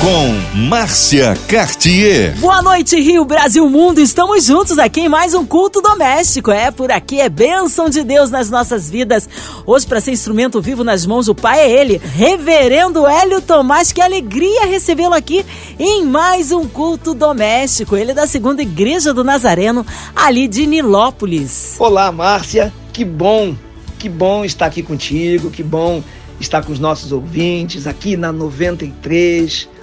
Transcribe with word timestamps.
Com 0.00 0.58
Márcia 0.68 1.34
Cartier. 1.48 2.36
Boa 2.38 2.60
noite, 2.62 3.00
Rio, 3.00 3.24
Brasil, 3.24 3.68
Mundo. 3.70 4.00
Estamos 4.00 4.44
juntos 4.44 4.78
aqui 4.78 5.00
em 5.00 5.08
mais 5.08 5.34
um 5.34 5.46
culto 5.46 5.80
doméstico. 5.80 6.50
É 6.50 6.70
por 6.70 6.90
aqui, 6.90 7.20
é 7.20 7.28
bênção 7.28 7.88
de 7.88 8.02
Deus 8.02 8.30
nas 8.30 8.50
nossas 8.50 8.88
vidas. 8.90 9.28
Hoje, 9.64 9.86
para 9.86 10.00
ser 10.00 10.12
instrumento 10.12 10.60
vivo 10.60 10.84
nas 10.84 11.06
mãos 11.06 11.26
do 11.26 11.34
Pai, 11.34 11.60
é 11.60 11.70
ele, 11.70 12.00
Reverendo 12.02 13.06
Hélio 13.06 13.40
Tomás. 13.40 13.92
Que 13.92 14.02
alegria 14.02 14.66
recebê-lo 14.66 15.14
aqui 15.14 15.44
em 15.78 16.04
mais 16.04 16.52
um 16.52 16.66
culto 16.66 17.14
doméstico. 17.14 17.96
Ele 17.96 18.10
é 18.10 18.14
da 18.14 18.26
segunda 18.26 18.62
igreja 18.62 19.14
do 19.14 19.24
Nazareno, 19.24 19.86
ali 20.14 20.48
de 20.48 20.66
Nilópolis. 20.66 21.76
Olá, 21.78 22.12
Márcia. 22.12 22.72
Que 22.92 23.04
bom, 23.04 23.54
que 23.98 24.08
bom 24.08 24.44
estar 24.44 24.66
aqui 24.66 24.82
contigo. 24.82 25.50
Que 25.50 25.62
bom 25.62 26.02
estar 26.40 26.62
com 26.62 26.72
os 26.72 26.78
nossos 26.78 27.12
ouvintes 27.12 27.86
aqui 27.86 28.16
na 28.16 28.32
93 28.32 29.73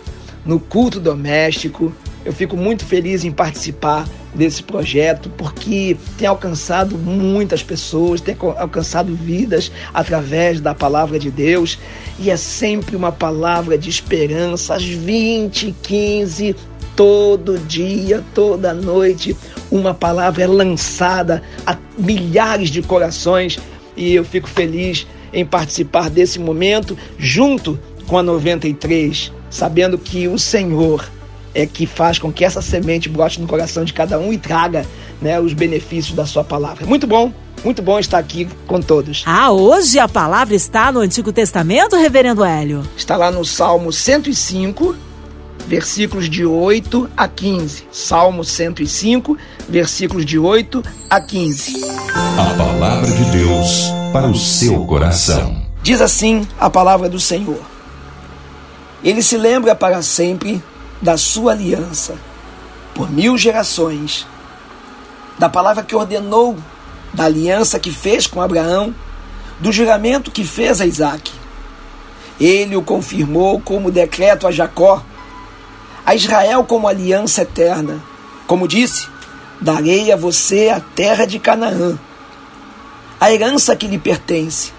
no 0.46 0.60
culto 0.60 1.00
doméstico. 1.00 1.94
Eu 2.24 2.34
fico 2.34 2.56
muito 2.56 2.86
feliz 2.86 3.24
em 3.24 3.32
participar 3.32 4.08
desse 4.34 4.64
projeto 4.64 5.30
porque 5.38 5.98
tem 6.18 6.28
alcançado 6.28 6.98
muitas 6.98 7.64
pessoas, 7.64 8.22
tem 8.22 8.36
alcançado 8.58 9.14
vidas 9.16 9.72
através 9.94 10.62
da 10.62 10.74
palavra 10.74 11.20
de 11.20 11.32
Deus. 11.32 11.80
E 12.20 12.30
é 12.30 12.38
sempre 12.38 12.96
uma 12.96 13.12
palavra 13.12 13.78
de 13.78 13.90
esperança 13.90 14.76
às 14.76 14.84
20, 14.84 15.76
15, 15.82 16.56
todo 16.96 17.58
dia, 17.60 18.24
toda 18.34 18.74
noite, 18.74 19.36
uma 19.72 19.94
palavra 19.94 20.44
é 20.44 20.48
lançada 20.48 21.42
a 21.66 21.76
milhares 21.98 22.70
de 22.70 22.82
corações. 22.82 23.58
E 23.98 24.14
eu 24.14 24.24
fico 24.24 24.48
feliz 24.48 25.08
em 25.34 25.46
participar 25.46 26.10
desse 26.10 26.40
momento 26.40 26.98
junto 27.18 27.80
com 28.08 28.18
a 28.18 28.24
93 28.24 29.32
sabendo 29.52 29.98
que 30.00 30.28
o 30.28 30.40
Senhor 30.40 31.08
é 31.54 31.68
que 31.68 31.86
faz 31.86 32.18
com 32.18 32.32
que 32.32 32.44
essa 32.44 32.62
semente 32.62 33.10
brote 33.10 33.40
no 33.40 33.48
coração 33.48 33.84
de 33.84 33.94
cada 33.94 34.18
um 34.18 34.32
e 34.32 34.38
traga 34.38 34.86
né, 35.22 35.40
os 35.40 35.54
benefícios 35.54 36.16
da 36.16 36.26
sua 36.26 36.44
palavra. 36.44 36.86
Muito 36.86 37.06
bom, 37.06 37.32
muito 37.64 37.82
bom 37.82 38.00
estar 38.00 38.18
aqui 38.18 38.48
com 38.66 38.82
todos. 38.82 39.24
Ah, 39.26 39.52
hoje 39.52 40.00
a 40.00 40.08
palavra 40.08 40.56
está 40.56 40.92
no 40.92 41.02
Antigo 41.02 41.32
Testamento, 41.32 41.96
Reverendo 41.96 42.44
Hélio? 42.44 42.84
Está 42.98 43.18
lá 43.18 43.30
no 43.30 43.44
Salmo 43.44 43.92
105, 43.92 44.96
versículos 45.68 46.30
de 46.30 46.46
8 46.46 47.10
a 47.16 47.28
15. 47.28 47.84
Salmo 47.92 48.44
105, 48.44 49.38
versículos 49.68 50.26
de 50.26 50.40
8 50.40 50.82
a 51.10 51.22
15. 51.22 51.84
A 52.14 52.56
palavra 52.56 53.12
de 53.12 53.26
Deus 53.32 53.92
para 54.14 54.28
o 54.28 54.36
seu 54.36 54.86
coração. 54.86 55.62
Diz 55.84 56.02
assim 56.02 56.48
a 56.60 56.70
palavra 56.70 57.10
do 57.10 57.20
Senhor. 57.20 57.71
Ele 59.04 59.22
se 59.24 59.38
lembra 59.38 59.76
para 59.76 60.02
sempre 60.02 60.64
da 61.02 61.18
sua 61.18 61.54
aliança, 61.54 62.16
por 62.94 63.10
mil 63.10 63.38
gerações, 63.38 64.28
da 65.40 65.50
palavra 65.50 65.84
que 65.84 65.96
ordenou, 65.96 66.56
da 67.14 67.26
aliança 67.26 67.80
que 67.80 67.92
fez 67.92 68.28
com 68.28 68.42
Abraão, 68.42 68.94
do 69.60 69.72
juramento 69.72 70.30
que 70.30 70.44
fez 70.44 70.80
a 70.80 70.86
Isaac. 70.86 71.32
Ele 72.40 72.76
o 72.76 72.82
confirmou 72.82 73.60
como 73.60 73.92
decreto 73.92 74.48
a 74.48 74.52
Jacó, 74.52 75.04
a 76.06 76.16
Israel 76.16 76.64
como 76.64 76.88
aliança 76.88 77.42
eterna. 77.42 78.00
Como 78.46 78.68
disse, 78.68 79.08
darei 79.60 80.12
a 80.12 80.16
você 80.16 80.70
a 80.70 80.80
terra 80.80 81.26
de 81.26 81.40
Canaã, 81.40 81.98
a 83.20 83.32
herança 83.32 83.76
que 83.76 83.88
lhe 83.88 83.98
pertence. 83.98 84.74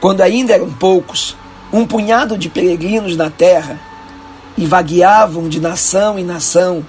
Quando 0.00 0.20
ainda 0.20 0.54
eram 0.54 0.70
poucos, 0.70 1.36
um 1.76 1.86
punhado 1.86 2.38
de 2.38 2.48
peregrinos 2.48 3.16
na 3.16 3.28
terra 3.28 3.78
e 4.56 4.64
vagueavam 4.64 5.46
de 5.46 5.60
nação 5.60 6.18
em 6.18 6.24
nação, 6.24 6.82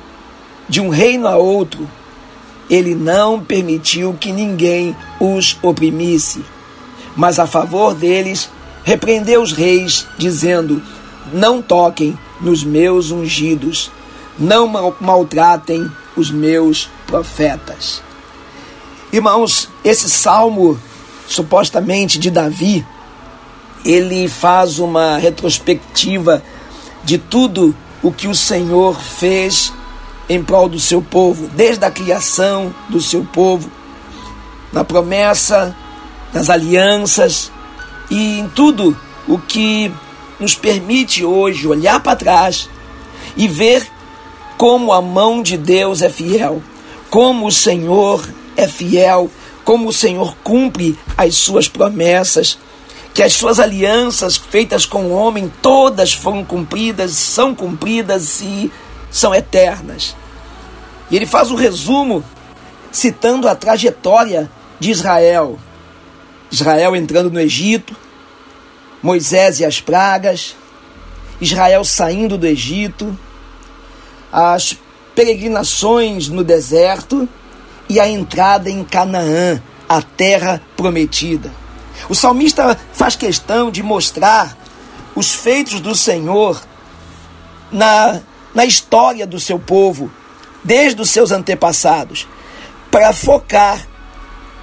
de 0.70 0.80
um 0.80 0.88
reino 0.88 1.28
a 1.28 1.36
outro, 1.36 1.90
ele 2.70 2.96
não 2.96 3.44
permitiu 3.44 4.14
que 4.14 4.32
ninguém 4.32 4.96
os 5.20 5.58
oprimisse, 5.62 6.42
mas 7.18 7.38
a 7.38 7.46
favor 7.46 7.94
deles 7.94 8.50
repreendeu 8.86 9.42
os 9.42 9.52
reis, 9.52 10.08
dizendo: 10.18 10.82
Não 11.34 11.62
toquem 11.62 12.18
nos 12.40 12.64
meus 12.64 13.12
ungidos, 13.12 13.92
não 14.40 14.68
maltratem 15.02 15.92
os 16.16 16.32
meus 16.32 16.90
profetas. 17.06 18.02
Irmãos, 19.12 19.70
esse 19.84 20.10
salmo 20.10 20.80
supostamente 21.28 22.18
de 22.18 22.32
Davi 22.32 22.86
ele 23.88 24.28
faz 24.28 24.80
uma 24.80 25.18
retrospectiva 25.18 26.44
de 27.06 27.18
tudo 27.18 27.74
o 28.04 28.12
que 28.12 28.28
o 28.28 28.36
Senhor 28.36 29.00
fez 29.00 29.72
em 30.28 30.44
prol 30.44 30.68
do 30.68 30.78
seu 30.78 31.02
povo, 31.02 31.48
desde 31.56 31.86
a 31.86 31.90
criação 31.90 32.76
do 32.90 33.00
seu 33.00 33.24
povo, 33.24 33.72
na 34.74 34.84
promessa, 34.84 35.74
nas 36.34 36.50
alianças 36.50 37.50
e 38.12 38.40
em 38.40 38.50
tudo 38.50 38.96
o 39.26 39.38
que 39.40 39.90
nos 40.38 40.54
permite 40.54 41.24
hoje 41.24 41.66
olhar 41.66 42.02
para 42.02 42.18
trás 42.18 42.70
e 43.38 43.48
ver 43.48 43.88
como 44.58 44.92
a 44.92 45.02
mão 45.02 45.42
de 45.42 45.56
Deus 45.56 46.02
é 46.02 46.10
fiel, 46.10 46.62
como 47.10 47.48
o 47.48 47.52
Senhor 47.54 48.28
é 48.58 48.68
fiel, 48.68 49.32
como 49.64 49.88
o 49.88 49.94
Senhor 49.94 50.36
cumpre 50.44 51.00
as 51.18 51.36
suas 51.36 51.70
promessas 51.70 52.60
que 53.18 53.24
as 53.24 53.34
suas 53.34 53.60
alianças 53.60 54.38
feitas 54.38 54.86
com 54.86 55.06
o 55.06 55.12
homem 55.12 55.52
todas 55.60 56.14
foram 56.14 56.46
cumpridas, 56.46 57.14
são 57.14 57.56
cumpridas 57.56 58.42
e 58.42 58.72
são 59.10 59.34
eternas. 59.34 60.16
E 61.10 61.16
ele 61.16 61.26
faz 61.26 61.50
o 61.50 61.56
um 61.56 61.58
resumo 61.58 62.24
citando 62.92 63.50
a 63.50 63.56
trajetória 63.56 64.48
de 64.80 64.92
Israel. 64.92 65.58
Israel 66.52 66.96
entrando 66.96 67.32
no 67.32 67.40
Egito, 67.40 67.96
Moisés 69.02 69.60
e 69.62 69.66
as 69.66 69.82
pragas, 69.82 70.56
Israel 71.42 71.84
saindo 71.84 72.38
do 72.38 72.46
Egito, 72.46 73.18
as 74.32 74.78
peregrinações 75.16 76.28
no 76.28 76.44
deserto 76.44 77.28
e 77.90 78.00
a 78.00 78.08
entrada 78.08 78.70
em 78.70 78.84
Canaã, 78.84 79.60
a 79.90 80.04
terra 80.04 80.62
prometida. 80.76 81.52
O 82.10 82.16
salmista 82.16 82.78
faz 82.94 83.16
questão 83.16 83.70
de 83.70 83.84
mostrar 83.84 84.58
os 85.16 85.34
feitos 85.34 85.80
do 85.80 85.96
Senhor 85.96 86.62
na, 87.72 88.22
na 88.54 88.66
história 88.66 89.26
do 89.26 89.40
seu 89.40 89.60
povo, 89.60 90.12
desde 90.64 91.02
os 91.02 91.10
seus 91.10 91.32
antepassados, 91.32 92.28
para 92.92 93.12
focar 93.14 93.86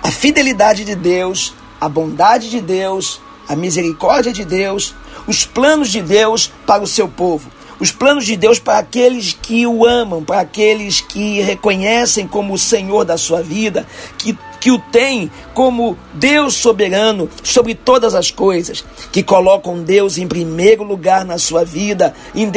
a 0.02 0.10
fidelidade 0.10 0.84
de 0.84 0.94
Deus, 0.94 1.54
a 1.80 1.88
bondade 1.88 2.50
de 2.50 2.60
Deus, 2.60 3.20
a 3.48 3.56
misericórdia 3.56 4.32
de 4.32 4.44
Deus, 4.44 4.94
os 5.26 5.44
planos 5.44 5.90
de 5.90 6.00
Deus 6.00 6.50
para 6.66 6.82
o 6.82 6.86
seu 6.86 7.08
povo. 7.08 7.50
Os 7.80 7.90
planos 7.90 8.24
de 8.24 8.36
Deus 8.36 8.58
para 8.58 8.78
aqueles 8.78 9.32
que 9.32 9.66
o 9.66 9.84
amam, 9.84 10.22
para 10.22 10.40
aqueles 10.40 11.00
que 11.00 11.40
reconhecem 11.40 12.26
como 12.26 12.54
o 12.54 12.58
Senhor 12.58 13.04
da 13.04 13.18
sua 13.18 13.42
vida, 13.42 13.86
que 14.16 14.38
que 14.64 14.70
o 14.70 14.78
tem 14.78 15.30
como 15.52 15.94
Deus 16.14 16.54
soberano 16.54 17.28
sobre 17.42 17.74
todas 17.74 18.14
as 18.14 18.30
coisas, 18.30 18.82
que 19.12 19.22
colocam 19.22 19.82
Deus 19.82 20.16
em 20.16 20.26
primeiro 20.26 20.82
lugar 20.82 21.22
na 21.22 21.36
sua 21.36 21.66
vida, 21.66 22.14
em 22.34 22.48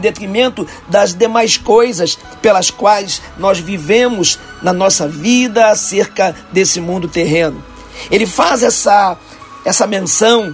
detrimento 0.00 0.66
das 0.88 1.14
demais 1.14 1.56
coisas 1.56 2.18
pelas 2.42 2.72
quais 2.72 3.22
nós 3.38 3.60
vivemos 3.60 4.36
na 4.62 4.72
nossa 4.72 5.06
vida 5.06 5.68
acerca 5.68 6.34
desse 6.50 6.80
mundo 6.80 7.06
terreno. 7.06 7.64
Ele 8.10 8.26
faz 8.26 8.64
essa, 8.64 9.16
essa 9.64 9.86
menção 9.86 10.52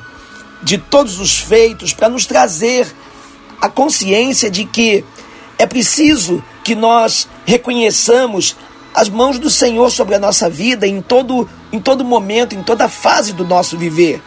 de 0.62 0.76
todos 0.76 1.18
os 1.18 1.38
feitos 1.38 1.94
para 1.94 2.10
nos 2.10 2.26
trazer 2.26 2.86
a 3.58 3.70
consciência 3.70 4.50
de 4.50 4.66
que 4.66 5.02
é 5.56 5.64
preciso 5.64 6.44
que 6.62 6.74
nós 6.74 7.26
reconheçamos 7.46 8.54
as 8.94 9.08
mãos 9.08 9.38
do 9.38 9.50
Senhor 9.50 9.90
sobre 9.90 10.14
a 10.14 10.18
nossa 10.18 10.48
vida 10.48 10.86
em 10.86 11.00
todo, 11.00 11.48
em 11.72 11.80
todo 11.80 12.04
momento, 12.04 12.54
em 12.54 12.62
toda 12.62 12.88
fase 12.88 13.32
do 13.32 13.44
nosso 13.44 13.78
viver. 13.78 14.22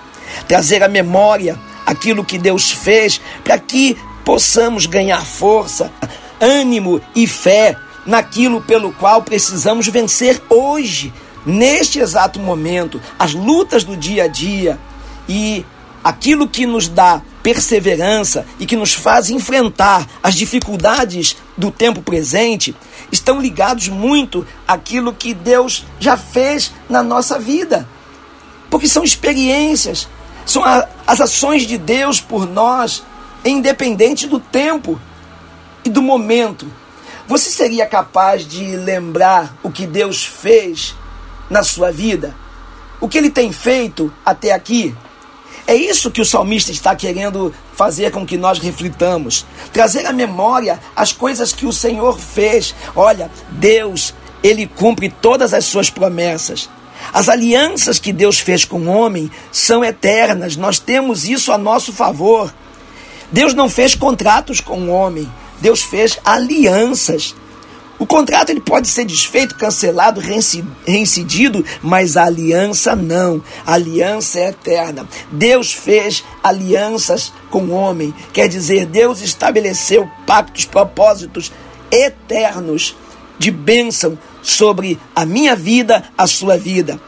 Trazer 0.48 0.82
à 0.84 0.88
memória 0.88 1.60
aquilo 1.86 2.24
que 2.24 2.38
Deus 2.38 2.72
fez 2.72 3.20
para 3.44 3.58
que 3.58 3.98
possamos 4.24 4.86
ganhar 4.86 5.26
força, 5.26 5.92
ânimo 6.40 7.02
e 7.16 7.28
fé 7.28 7.76
naquilo 8.06 8.62
pelo 8.62 8.92
qual 8.94 9.22
precisamos 9.22 9.88
vencer 9.88 10.42
hoje, 10.50 11.14
neste 11.46 12.00
exato 12.00 12.40
momento, 12.40 13.02
as 13.18 13.34
lutas 13.34 13.84
do 13.84 13.96
dia 13.96 14.26
a 14.26 14.28
dia 14.28 14.80
e 15.28 15.66
aquilo 16.04 16.48
que 16.48 16.66
nos 16.66 16.88
dá 16.88 17.22
perseverança 17.44 18.46
e 18.58 18.66
que 18.66 18.78
nos 18.78 18.94
faz 18.94 19.30
enfrentar 19.30 20.08
as 20.24 20.34
dificuldades 20.34 21.36
do 21.58 21.70
tempo 21.70 22.02
presente 22.02 22.74
estão 23.12 23.42
ligados 23.42 23.90
muito 23.90 24.48
àquilo 24.66 25.14
que 25.14 25.34
Deus 25.34 25.86
já 26.00 26.16
fez 26.16 26.74
na 26.90 27.04
nossa 27.04 27.38
vida. 27.38 27.88
Porque 28.70 28.88
são 28.88 29.04
experiências, 29.04 30.08
são 30.46 30.64
a, 30.64 30.88
as 31.06 31.20
ações 31.20 31.68
de 31.68 31.78
Deus 31.78 32.22
por 32.22 32.48
nós, 32.48 33.04
independente 33.46 34.26
do 34.26 34.40
tempo 34.40 35.00
e 35.84 35.90
do 35.90 36.02
momento. 36.02 36.66
Você 37.28 37.50
seria 37.50 37.86
capaz 37.86 38.48
de 38.48 38.76
lembrar 38.78 39.56
o 39.62 39.70
que 39.70 39.86
Deus 39.86 40.26
fez 40.26 40.96
na 41.50 41.62
sua 41.62 41.92
vida? 41.92 42.36
O 43.02 43.08
que 43.08 43.18
ele 43.18 43.30
tem 43.30 43.52
feito 43.52 44.12
até 44.26 44.54
aqui? 44.54 44.96
É 45.66 45.76
isso 45.76 46.12
que 46.12 46.22
o 46.22 46.26
salmista 46.26 46.72
está 46.72 46.96
querendo 46.96 47.54
fazer 47.74 48.12
com 48.12 48.26
que 48.26 48.38
nós 48.38 48.60
reflitamos, 48.60 49.46
trazer 49.72 50.06
à 50.06 50.12
memória 50.12 50.80
as 50.96 51.12
coisas 51.12 51.54
que 51.54 51.66
o 51.66 51.72
Senhor 51.72 52.20
fez. 52.20 52.76
Olha, 52.96 53.32
Deus, 53.50 54.14
ele 54.44 54.68
cumpre 54.68 55.10
todas 55.10 55.54
as 55.54 55.66
suas 55.66 55.90
promessas. 55.90 56.70
As 57.14 57.30
alianças 57.30 57.98
que 57.98 58.14
Deus 58.14 58.40
fez 58.40 58.66
com 58.66 58.80
o 58.80 58.88
homem 58.88 59.32
são 59.52 59.84
eternas, 59.84 60.56
nós 60.56 60.80
temos 60.80 61.28
isso 61.28 61.52
a 61.52 61.58
nosso 61.58 61.92
favor. 61.92 62.54
Deus 63.32 63.54
não 63.54 63.70
fez 63.70 63.96
contratos 63.96 64.60
com 64.60 64.80
o 64.80 64.90
homem, 64.90 65.30
Deus 65.60 65.82
fez 65.82 66.20
alianças. 66.24 67.36
O 68.00 68.06
contrato 68.06 68.50
ele 68.50 68.60
pode 68.60 68.88
ser 68.88 69.06
desfeito, 69.06 69.56
cancelado, 69.56 70.22
reincidido, 70.86 71.64
mas 71.82 72.18
a 72.18 72.26
aliança 72.26 72.96
não. 72.96 73.42
A 73.66 73.74
aliança 73.74 74.40
é 74.40 74.50
eterna. 74.50 75.08
Deus 75.32 75.72
fez 75.72 76.24
alianças 76.44 77.32
com 77.50 77.66
o 77.66 77.72
homem. 77.72 78.14
Quer 78.34 78.48
dizer, 78.48 78.86
Deus 78.86 79.22
estabeleceu 79.22 80.10
pactos, 80.26 80.66
propósitos 80.66 81.52
eternos 81.92 82.96
de 83.38 83.52
bênção 83.52 84.18
sobre 84.42 85.00
a 85.16 85.26
minha 85.26 85.56
vida, 85.56 86.04
a 86.18 86.28
sua 86.28 86.58
vida. 86.58 87.00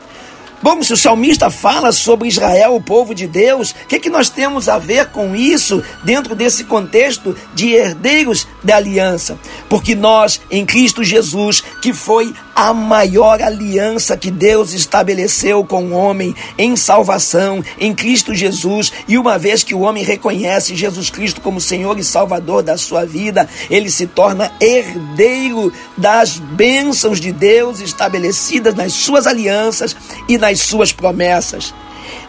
Bom, 0.65 0.81
se 0.81 0.91
o 0.91 0.97
salmista 0.97 1.51
fala 1.51 1.91
sobre 1.91 2.27
Israel, 2.27 2.73
o 2.73 2.81
povo 2.81 3.13
de 3.13 3.27
Deus, 3.27 3.69
o 3.69 3.85
que, 3.85 3.99
que 3.99 4.09
nós 4.09 4.31
temos 4.31 4.67
a 4.67 4.79
ver 4.79 5.11
com 5.11 5.35
isso 5.35 5.83
dentro 6.03 6.33
desse 6.35 6.63
contexto 6.63 7.37
de 7.53 7.73
herdeiros 7.73 8.47
da 8.63 8.77
aliança? 8.77 9.37
Porque 9.69 9.93
nós, 9.93 10.41
em 10.49 10.65
Cristo 10.65 11.03
Jesus, 11.03 11.61
que 11.83 11.93
foi 11.93 12.33
a 12.55 12.73
maior 12.73 13.41
aliança 13.41 14.15
que 14.15 14.31
Deus 14.31 14.73
estabeleceu 14.73 15.65
com 15.65 15.83
o 15.83 15.91
homem 15.91 16.33
em 16.57 16.75
salvação, 16.77 17.61
em 17.77 17.93
Cristo 17.93 18.33
Jesus, 18.33 18.93
e 19.07 19.17
uma 19.17 19.37
vez 19.37 19.61
que 19.61 19.75
o 19.75 19.81
homem 19.81 20.03
reconhece 20.03 20.75
Jesus 20.75 21.09
Cristo 21.09 21.41
como 21.41 21.59
Senhor 21.59 21.99
e 21.99 22.03
Salvador 22.03 22.63
da 22.63 22.77
sua 22.77 23.05
vida, 23.05 23.49
ele 23.69 23.91
se 23.91 24.07
torna 24.07 24.51
herdeiro 24.61 25.73
das 25.97 26.37
bênçãos 26.37 27.19
de 27.19 27.33
Deus 27.33 27.81
estabelecidas 27.81 28.73
nas 28.73 28.93
suas 28.93 29.27
alianças 29.27 29.95
e 30.29 30.37
nas 30.37 30.61
suas 30.61 30.93
promessas. 30.93 31.73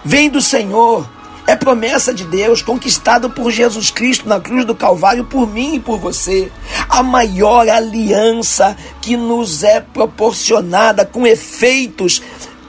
Vem 0.04 0.28
do 0.28 0.40
Senhor, 0.40 1.08
é 1.46 1.54
promessa 1.54 2.12
de 2.12 2.24
Deus 2.24 2.60
conquistada 2.60 3.28
por 3.28 3.50
Jesus 3.50 3.90
Cristo 3.90 4.28
na 4.28 4.40
cruz 4.40 4.64
do 4.64 4.74
Calvário 4.74 5.24
por 5.24 5.46
mim 5.46 5.76
e 5.76 5.80
por 5.80 5.98
você. 5.98 6.50
A 6.88 7.02
maior 7.02 7.68
aliança 7.68 8.76
que 9.00 9.16
nos 9.16 9.62
é 9.62 9.80
proporcionada 9.80 11.04
com 11.04 11.26
efeitos 11.26 12.20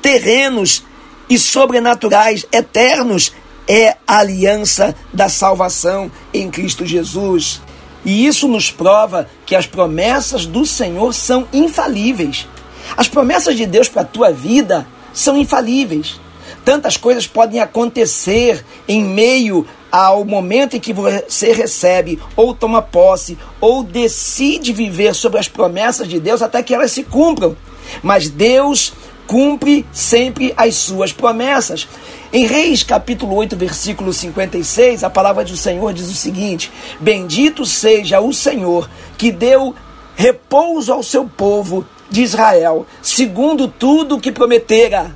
terrenos 0.01 0.83
e 1.29 1.39
sobrenaturais 1.39 2.45
eternos 2.51 3.33
é 3.68 3.97
a 4.07 4.19
aliança 4.19 4.95
da 5.12 5.27
salvação 5.27 6.12
em 6.33 6.50
Cristo 6.50 6.85
Jesus. 6.85 7.62
E 8.06 8.25
isso 8.25 8.47
nos 8.47 8.71
prova 8.71 9.27
que 9.45 9.56
as 9.56 9.65
promessas 9.65 10.45
do 10.45 10.65
Senhor 10.65 11.13
são 11.13 11.47
infalíveis. 11.51 12.47
As 12.95 13.07
promessas 13.07 13.57
de 13.57 13.65
Deus 13.65 13.89
para 13.89 14.03
a 14.03 14.06
tua 14.06 14.31
vida 14.31 14.88
são 15.13 15.35
infalíveis. 15.35 16.19
Tantas 16.67 16.97
coisas 16.97 17.25
podem 17.25 17.61
acontecer 17.61 18.61
em 18.89 19.01
meio 19.01 19.65
ao 19.89 20.25
momento 20.25 20.75
em 20.75 20.81
que 20.81 20.91
você 20.91 21.53
recebe, 21.53 22.19
ou 22.35 22.53
toma 22.53 22.81
posse, 22.81 23.37
ou 23.61 23.81
decide 23.81 24.73
viver 24.73 25.15
sobre 25.15 25.39
as 25.39 25.47
promessas 25.47 26.09
de 26.09 26.19
Deus 26.19 26.41
até 26.41 26.61
que 26.61 26.75
elas 26.75 26.91
se 26.91 27.05
cumpram. 27.05 27.55
Mas 28.03 28.29
Deus 28.29 28.91
cumpre 29.25 29.85
sempre 29.93 30.53
as 30.57 30.75
suas 30.75 31.13
promessas. 31.13 31.87
Em 32.33 32.45
Reis 32.45 32.83
capítulo 32.83 33.33
8, 33.37 33.55
versículo 33.55 34.11
56, 34.11 35.05
a 35.05 35.09
palavra 35.09 35.45
do 35.45 35.55
Senhor 35.55 35.93
diz 35.93 36.09
o 36.09 36.15
seguinte: 36.15 36.69
Bendito 36.99 37.65
seja 37.65 38.19
o 38.19 38.33
Senhor 38.33 38.89
que 39.17 39.31
deu 39.31 39.73
repouso 40.17 40.91
ao 40.91 41.01
seu 41.01 41.23
povo 41.23 41.87
de 42.09 42.23
Israel, 42.23 42.85
segundo 43.01 43.69
tudo 43.69 44.17
o 44.17 44.19
que 44.19 44.33
prometera. 44.33 45.15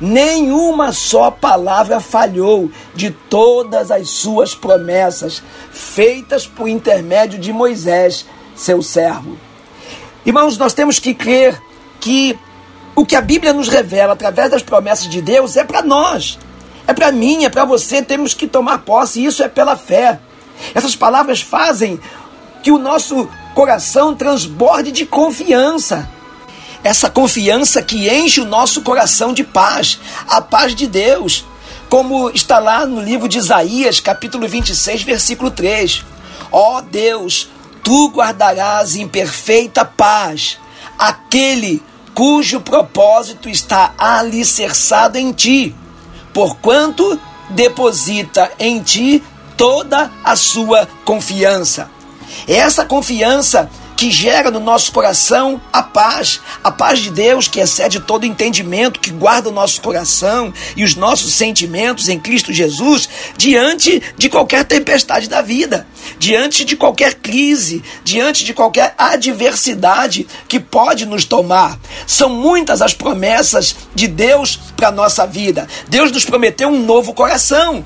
Nenhuma 0.00 0.92
só 0.92 1.30
palavra 1.30 2.00
falhou 2.00 2.70
de 2.94 3.10
todas 3.10 3.90
as 3.90 4.08
suas 4.08 4.54
promessas, 4.54 5.42
feitas 5.70 6.46
por 6.46 6.68
intermédio 6.68 7.38
de 7.38 7.52
Moisés, 7.52 8.24
seu 8.56 8.82
servo. 8.82 9.36
Irmãos, 10.24 10.56
nós 10.56 10.72
temos 10.72 10.98
que 10.98 11.12
crer 11.12 11.60
que 12.00 12.38
o 12.96 13.04
que 13.04 13.14
a 13.14 13.20
Bíblia 13.20 13.52
nos 13.52 13.68
revela 13.68 14.14
através 14.14 14.50
das 14.50 14.62
promessas 14.62 15.08
de 15.08 15.20
Deus 15.20 15.56
é 15.56 15.64
para 15.64 15.82
nós, 15.82 16.38
é 16.86 16.94
para 16.94 17.12
mim, 17.12 17.44
é 17.44 17.50
para 17.50 17.64
você. 17.64 18.02
Temos 18.02 18.32
que 18.32 18.46
tomar 18.46 18.78
posse, 18.78 19.24
isso 19.24 19.42
é 19.42 19.48
pela 19.48 19.76
fé. 19.76 20.18
Essas 20.74 20.96
palavras 20.96 21.40
fazem 21.40 22.00
que 22.62 22.70
o 22.70 22.78
nosso 22.78 23.28
coração 23.54 24.14
transborde 24.14 24.92
de 24.92 25.06
confiança. 25.06 26.08
Essa 26.82 27.10
confiança 27.10 27.82
que 27.82 28.08
enche 28.08 28.40
o 28.40 28.46
nosso 28.46 28.80
coração 28.82 29.32
de 29.32 29.44
paz, 29.44 29.98
a 30.26 30.40
paz 30.40 30.74
de 30.74 30.86
Deus, 30.86 31.44
como 31.88 32.30
está 32.30 32.58
lá 32.58 32.86
no 32.86 33.00
livro 33.00 33.28
de 33.28 33.38
Isaías, 33.38 34.00
capítulo 34.00 34.48
26, 34.48 35.02
versículo 35.02 35.50
3. 35.50 36.04
Ó 36.50 36.78
oh 36.78 36.82
Deus, 36.82 37.48
tu 37.82 38.08
guardarás 38.08 38.96
em 38.96 39.06
perfeita 39.06 39.84
paz 39.84 40.58
aquele 40.98 41.82
cujo 42.14 42.60
propósito 42.60 43.48
está 43.48 43.94
alicerçado 43.98 45.18
em 45.18 45.32
ti, 45.32 45.74
porquanto 46.32 47.20
deposita 47.50 48.50
em 48.58 48.82
ti 48.82 49.22
toda 49.56 50.10
a 50.24 50.36
sua 50.36 50.88
confiança. 51.04 51.90
Essa 52.46 52.84
confiança 52.84 53.70
que 54.00 54.10
gera 54.10 54.50
no 54.50 54.60
nosso 54.60 54.92
coração 54.92 55.60
a 55.70 55.82
paz, 55.82 56.40
a 56.64 56.70
paz 56.70 57.00
de 57.00 57.10
Deus 57.10 57.46
que 57.46 57.60
excede 57.60 58.00
todo 58.00 58.24
entendimento, 58.24 58.98
que 58.98 59.10
guarda 59.10 59.50
o 59.50 59.52
nosso 59.52 59.82
coração 59.82 60.54
e 60.74 60.82
os 60.82 60.94
nossos 60.94 61.34
sentimentos 61.34 62.08
em 62.08 62.18
Cristo 62.18 62.50
Jesus 62.50 63.06
diante 63.36 64.02
de 64.16 64.30
qualquer 64.30 64.64
tempestade 64.64 65.28
da 65.28 65.42
vida, 65.42 65.86
diante 66.18 66.64
de 66.64 66.76
qualquer 66.76 67.16
crise, 67.16 67.84
diante 68.02 68.42
de 68.42 68.54
qualquer 68.54 68.94
adversidade 68.96 70.26
que 70.48 70.58
pode 70.58 71.04
nos 71.04 71.26
tomar. 71.26 71.78
São 72.06 72.30
muitas 72.30 72.80
as 72.80 72.94
promessas 72.94 73.76
de 73.94 74.08
Deus 74.08 74.58
para 74.78 74.90
nossa 74.90 75.26
vida. 75.26 75.68
Deus 75.90 76.10
nos 76.10 76.24
prometeu 76.24 76.70
um 76.70 76.86
novo 76.86 77.12
coração. 77.12 77.84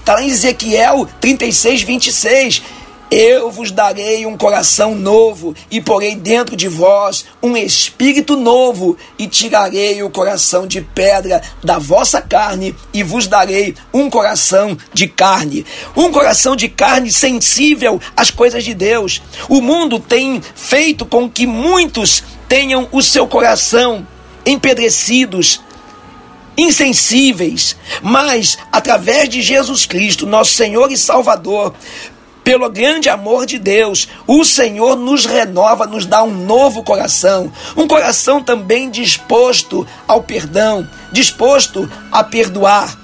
Está 0.00 0.12
lá 0.12 0.22
em 0.22 0.28
Ezequiel 0.28 1.08
36, 1.18 1.80
26. 1.80 2.62
Eu 3.10 3.50
vos 3.50 3.72
darei 3.72 4.24
um 4.24 4.36
coração 4.36 4.94
novo 4.94 5.52
e 5.68 5.80
porei 5.80 6.14
dentro 6.14 6.54
de 6.54 6.68
vós 6.68 7.24
um 7.42 7.56
espírito 7.56 8.36
novo 8.36 8.96
e 9.18 9.26
tirarei 9.26 10.00
o 10.00 10.08
coração 10.08 10.64
de 10.64 10.80
pedra 10.80 11.42
da 11.60 11.76
vossa 11.76 12.22
carne 12.22 12.72
e 12.94 13.02
vos 13.02 13.26
darei 13.26 13.74
um 13.92 14.08
coração 14.08 14.78
de 14.94 15.08
carne. 15.08 15.66
Um 15.96 16.12
coração 16.12 16.54
de 16.54 16.68
carne 16.68 17.10
sensível 17.10 18.00
às 18.16 18.30
coisas 18.30 18.62
de 18.62 18.74
Deus. 18.74 19.20
O 19.48 19.60
mundo 19.60 19.98
tem 19.98 20.40
feito 20.54 21.04
com 21.04 21.28
que 21.28 21.48
muitos 21.48 22.22
tenham 22.48 22.88
o 22.92 23.02
seu 23.02 23.26
coração 23.26 24.06
empedrecidos, 24.46 25.60
insensíveis, 26.56 27.76
mas 28.02 28.56
através 28.70 29.28
de 29.28 29.42
Jesus 29.42 29.84
Cristo, 29.84 30.26
nosso 30.26 30.52
Senhor 30.52 30.92
e 30.92 30.96
Salvador, 30.96 31.74
pelo 32.44 32.68
grande 32.70 33.08
amor 33.08 33.46
de 33.46 33.58
Deus, 33.58 34.08
o 34.26 34.44
Senhor 34.44 34.96
nos 34.96 35.26
renova, 35.26 35.86
nos 35.86 36.06
dá 36.06 36.22
um 36.22 36.44
novo 36.44 36.82
coração, 36.82 37.52
um 37.76 37.86
coração 37.86 38.42
também 38.42 38.90
disposto 38.90 39.86
ao 40.08 40.22
perdão, 40.22 40.88
disposto 41.12 41.90
a 42.10 42.24
perdoar. 42.24 42.98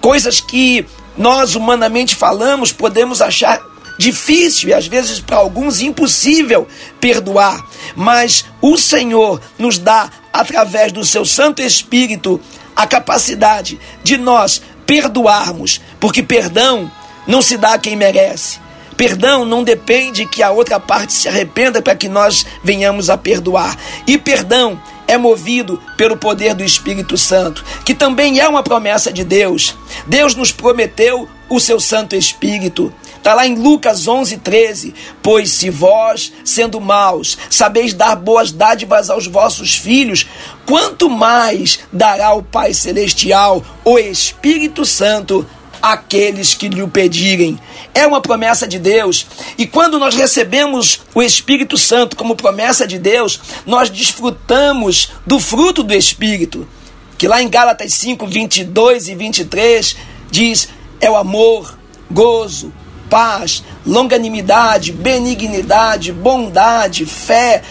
Coisas 0.00 0.40
que 0.40 0.86
nós 1.16 1.54
humanamente 1.54 2.14
falamos, 2.14 2.72
podemos 2.72 3.20
achar 3.20 3.60
difícil 3.98 4.70
e 4.70 4.74
às 4.74 4.86
vezes 4.86 5.20
para 5.20 5.36
alguns 5.36 5.80
impossível 5.80 6.66
perdoar, 7.00 7.64
mas 7.94 8.44
o 8.60 8.76
Senhor 8.76 9.40
nos 9.58 9.78
dá 9.78 10.10
através 10.32 10.92
do 10.92 11.04
seu 11.04 11.24
Santo 11.24 11.62
Espírito 11.62 12.40
a 12.74 12.86
capacidade 12.86 13.78
de 14.02 14.16
nós 14.16 14.62
perdoarmos, 14.86 15.80
porque 16.00 16.22
perdão 16.22 16.90
não 17.26 17.42
se 17.42 17.56
dá 17.56 17.74
a 17.74 17.78
quem 17.78 17.94
merece. 17.96 18.60
Perdão 18.96 19.44
não 19.44 19.64
depende 19.64 20.26
que 20.26 20.42
a 20.42 20.50
outra 20.50 20.78
parte 20.78 21.12
se 21.12 21.28
arrependa 21.28 21.80
para 21.80 21.96
que 21.96 22.08
nós 22.08 22.46
venhamos 22.62 23.10
a 23.10 23.16
perdoar. 23.16 23.76
E 24.06 24.18
perdão 24.18 24.80
é 25.06 25.18
movido 25.18 25.80
pelo 25.96 26.16
poder 26.16 26.54
do 26.54 26.64
Espírito 26.64 27.16
Santo, 27.18 27.64
que 27.84 27.94
também 27.94 28.40
é 28.40 28.48
uma 28.48 28.62
promessa 28.62 29.12
de 29.12 29.24
Deus. 29.24 29.76
Deus 30.06 30.34
nos 30.34 30.52
prometeu 30.52 31.28
o 31.48 31.60
seu 31.60 31.78
Santo 31.78 32.16
Espírito. 32.16 32.92
Está 33.16 33.34
lá 33.34 33.46
em 33.46 33.54
Lucas 33.54 34.08
11, 34.08 34.38
13. 34.38 34.94
Pois 35.22 35.50
se 35.50 35.70
vós, 35.70 36.32
sendo 36.44 36.80
maus, 36.80 37.38
sabeis 37.48 37.94
dar 37.94 38.16
boas 38.16 38.50
dádivas 38.50 39.10
aos 39.10 39.26
vossos 39.26 39.76
filhos, 39.76 40.26
quanto 40.66 41.08
mais 41.08 41.80
dará 41.92 42.32
o 42.34 42.42
Pai 42.42 42.74
Celestial, 42.74 43.62
o 43.84 43.98
Espírito 43.98 44.84
Santo, 44.84 45.46
àqueles 45.82 46.54
que 46.54 46.68
lhe 46.68 46.82
o 46.82 46.88
pedirem. 46.88 47.58
É 47.92 48.06
uma 48.06 48.20
promessa 48.20 48.66
de 48.66 48.78
Deus. 48.78 49.26
E 49.58 49.66
quando 49.66 49.98
nós 49.98 50.14
recebemos 50.14 51.00
o 51.12 51.20
Espírito 51.20 51.76
Santo 51.76 52.16
como 52.16 52.36
promessa 52.36 52.86
de 52.86 52.98
Deus, 52.98 53.40
nós 53.66 53.90
desfrutamos 53.90 55.10
do 55.26 55.40
fruto 55.40 55.82
do 55.82 55.92
Espírito. 55.92 56.68
Que 57.18 57.26
lá 57.26 57.42
em 57.42 57.48
Gálatas 57.48 57.92
5, 57.94 58.26
22 58.26 59.08
e 59.08 59.14
23 59.14 59.96
diz: 60.30 60.68
é 61.00 61.10
o 61.10 61.16
amor, 61.16 61.76
gozo, 62.10 62.72
paz, 63.10 63.62
longanimidade, 63.84 64.92
benignidade, 64.92 66.12
bondade, 66.12 67.04
fé, 67.04 67.62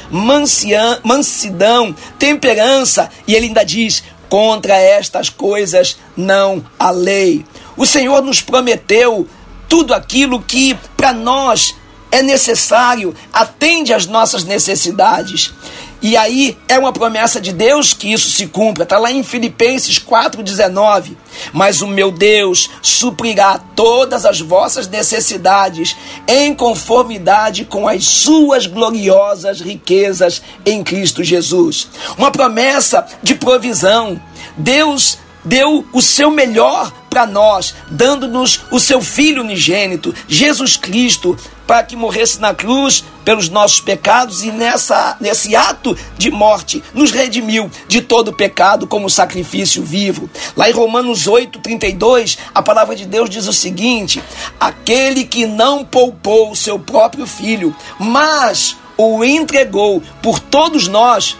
mansidão, 1.03 1.96
temperança. 2.20 3.10
E 3.25 3.34
ele 3.34 3.48
ainda 3.48 3.63
diz: 3.63 4.03
contra 4.30 4.75
estas 4.75 5.30
coisas 5.30 5.98
não 6.15 6.63
há 6.77 6.91
lei. 6.91 7.44
O 7.82 7.86
Senhor 7.88 8.22
nos 8.22 8.42
prometeu 8.42 9.28
tudo 9.68 9.96
aquilo 9.96 10.40
que 10.40 10.78
para 10.96 11.12
nós 11.12 11.74
é 12.12 12.22
necessário, 12.22 13.12
atende 13.34 13.92
às 13.92 14.06
nossas 14.06 14.44
necessidades. 14.44 15.52
E 16.00 16.16
aí 16.16 16.56
é 16.68 16.78
uma 16.78 16.94
promessa 16.94 17.42
de 17.42 17.52
Deus 17.52 17.92
que 17.92 18.14
isso 18.14 18.30
se 18.30 18.46
cumpra. 18.46 18.84
Está 18.84 19.00
lá 19.00 19.12
em 19.12 19.24
Filipenses 19.24 19.98
4,19. 19.98 21.18
Mas 21.52 21.82
o 21.82 21.88
meu 21.88 22.12
Deus 22.12 22.70
suprirá 22.84 23.60
todas 23.76 24.28
as 24.28 24.40
vossas 24.40 24.88
necessidades 24.88 25.96
em 26.28 26.54
conformidade 26.54 27.66
com 27.66 27.88
as 27.88 28.06
suas 28.06 28.68
gloriosas 28.68 29.60
riquezas 29.60 30.40
em 30.64 30.84
Cristo 30.84 31.24
Jesus. 31.24 31.88
Uma 32.16 32.30
promessa 32.30 33.08
de 33.24 33.34
provisão. 33.34 34.22
Deus 34.56 35.18
deu 35.44 35.84
o 35.92 36.00
seu 36.00 36.30
melhor 36.30 37.00
para 37.12 37.27
nós, 37.27 37.75
dando-nos 37.89 38.62
o 38.72 38.80
seu 38.80 39.01
Filho 39.01 39.41
unigênito, 39.41 40.15
Jesus 40.30 40.77
Cristo, 40.77 41.38
para 41.68 41.84
que 41.84 41.94
morresse 41.94 42.39
na 42.39 42.53
cruz 42.53 43.03
pelos 43.25 43.50
nossos 43.50 43.82
pecados 43.82 44.44
e 44.44 44.51
nessa, 44.51 45.18
nesse 45.20 45.53
ato 45.53 45.96
de 46.18 46.32
morte 46.32 46.82
nos 46.94 47.12
redimiu 47.12 47.70
de 47.86 48.01
todo 48.01 48.32
pecado 48.32 48.88
como 48.88 49.10
sacrifício 49.10 49.84
vivo. 49.84 50.30
Lá 50.56 50.70
em 50.70 50.74
Romanos 50.74 51.27
8, 51.27 51.60
32, 51.60 52.38
a 52.56 52.62
palavra 52.62 52.96
de 52.96 53.06
Deus 53.06 53.30
diz 53.30 53.46
o 53.46 53.53
seguinte: 53.53 54.24
aquele 54.58 55.25
que 55.25 55.46
não 55.46 55.84
poupou 55.84 56.51
o 56.51 56.56
seu 56.56 56.80
próprio 56.80 57.27
filho, 57.27 57.75
mas 58.00 58.77
o 58.96 59.22
entregou 59.22 60.01
por 60.22 60.39
todos 60.39 60.88
nós 60.88 61.36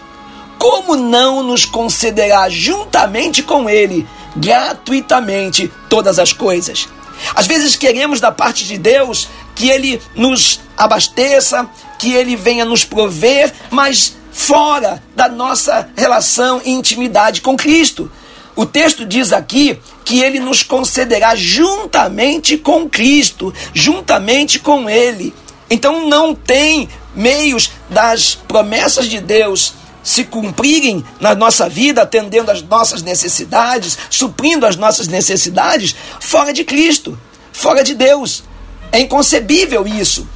como 0.62 0.94
não 0.94 1.42
nos 1.42 1.64
concederá 1.64 2.48
juntamente 2.48 3.42
com 3.42 3.68
Ele, 3.68 4.06
gratuitamente, 4.36 5.72
todas 5.88 6.18
as 6.18 6.32
coisas? 6.32 6.88
Às 7.34 7.46
vezes 7.46 7.76
queremos 7.76 8.20
da 8.20 8.32
parte 8.32 8.64
de 8.64 8.78
Deus 8.78 9.28
que 9.54 9.70
Ele 9.70 10.00
nos 10.14 10.60
abasteça, 10.76 11.68
que 11.98 12.12
Ele 12.12 12.36
venha 12.36 12.64
nos 12.64 12.84
prover, 12.84 13.52
mas 13.70 14.16
fora 14.32 15.02
da 15.14 15.28
nossa 15.28 15.88
relação 15.96 16.60
e 16.64 16.70
intimidade 16.70 17.40
com 17.40 17.56
Cristo. 17.56 18.10
O 18.54 18.66
texto 18.66 19.06
diz 19.06 19.32
aqui 19.32 19.78
que 20.04 20.20
ele 20.20 20.38
nos 20.38 20.62
concederá 20.62 21.34
juntamente 21.34 22.58
com 22.58 22.88
Cristo, 22.88 23.52
juntamente 23.72 24.58
com 24.58 24.90
Ele. 24.90 25.34
Então 25.70 26.06
não 26.06 26.34
tem 26.34 26.88
meios 27.14 27.70
das 27.88 28.34
promessas 28.34 29.08
de 29.08 29.20
Deus 29.20 29.74
se 30.02 30.24
cumprirem 30.24 31.04
na 31.20 31.34
nossa 31.34 31.68
vida, 31.68 32.02
atendendo 32.02 32.50
às 32.50 32.62
nossas 32.62 33.02
necessidades, 33.02 33.96
suprindo 34.10 34.66
as 34.66 34.76
nossas 34.76 35.08
necessidades, 35.08 35.94
fora 36.20 36.52
de 36.52 36.64
Cristo, 36.64 37.18
fora 37.52 37.82
de 37.84 37.94
Deus. 37.94 38.42
É 38.90 39.00
inconcebível 39.00 39.86
isso. 39.86 40.26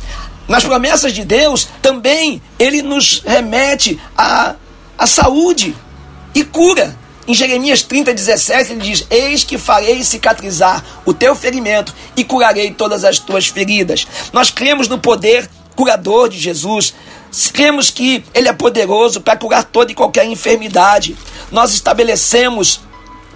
Nas 0.49 0.65
promessas 0.65 1.13
de 1.13 1.25
Deus, 1.25 1.69
também 1.83 2.41
ele 2.59 2.81
nos 2.81 3.21
remete 3.27 4.01
à, 4.17 4.55
à 4.97 5.07
saúde 5.07 5.75
e 6.35 6.45
cura. 6.45 6.97
Em 7.27 7.35
Jeremias 7.35 7.83
30, 7.83 8.15
17, 8.15 8.73
ele 8.73 8.81
diz: 8.81 9.05
Eis 9.11 9.43
que 9.43 9.59
farei 9.59 10.05
cicatrizar 10.05 10.85
o 11.05 11.13
teu 11.13 11.35
ferimento 11.35 11.93
e 12.17 12.23
curarei 12.23 12.71
todas 12.71 13.03
as 13.03 13.19
tuas 13.19 13.49
feridas. 13.49 14.07
Nós 14.33 14.51
cremos 14.51 14.87
no 14.87 14.99
poder 14.99 15.51
curador 15.75 16.29
de 16.29 16.39
Jesus. 16.39 16.95
Cremos 17.53 17.91
que 17.91 18.25
Ele 18.35 18.49
é 18.49 18.53
poderoso 18.53 19.21
para 19.21 19.37
curar 19.37 19.65
toda 19.65 19.93
e 19.93 19.95
qualquer 19.95 20.27
enfermidade. 20.27 21.17
Nós 21.51 21.73
estabelecemos 21.73 22.81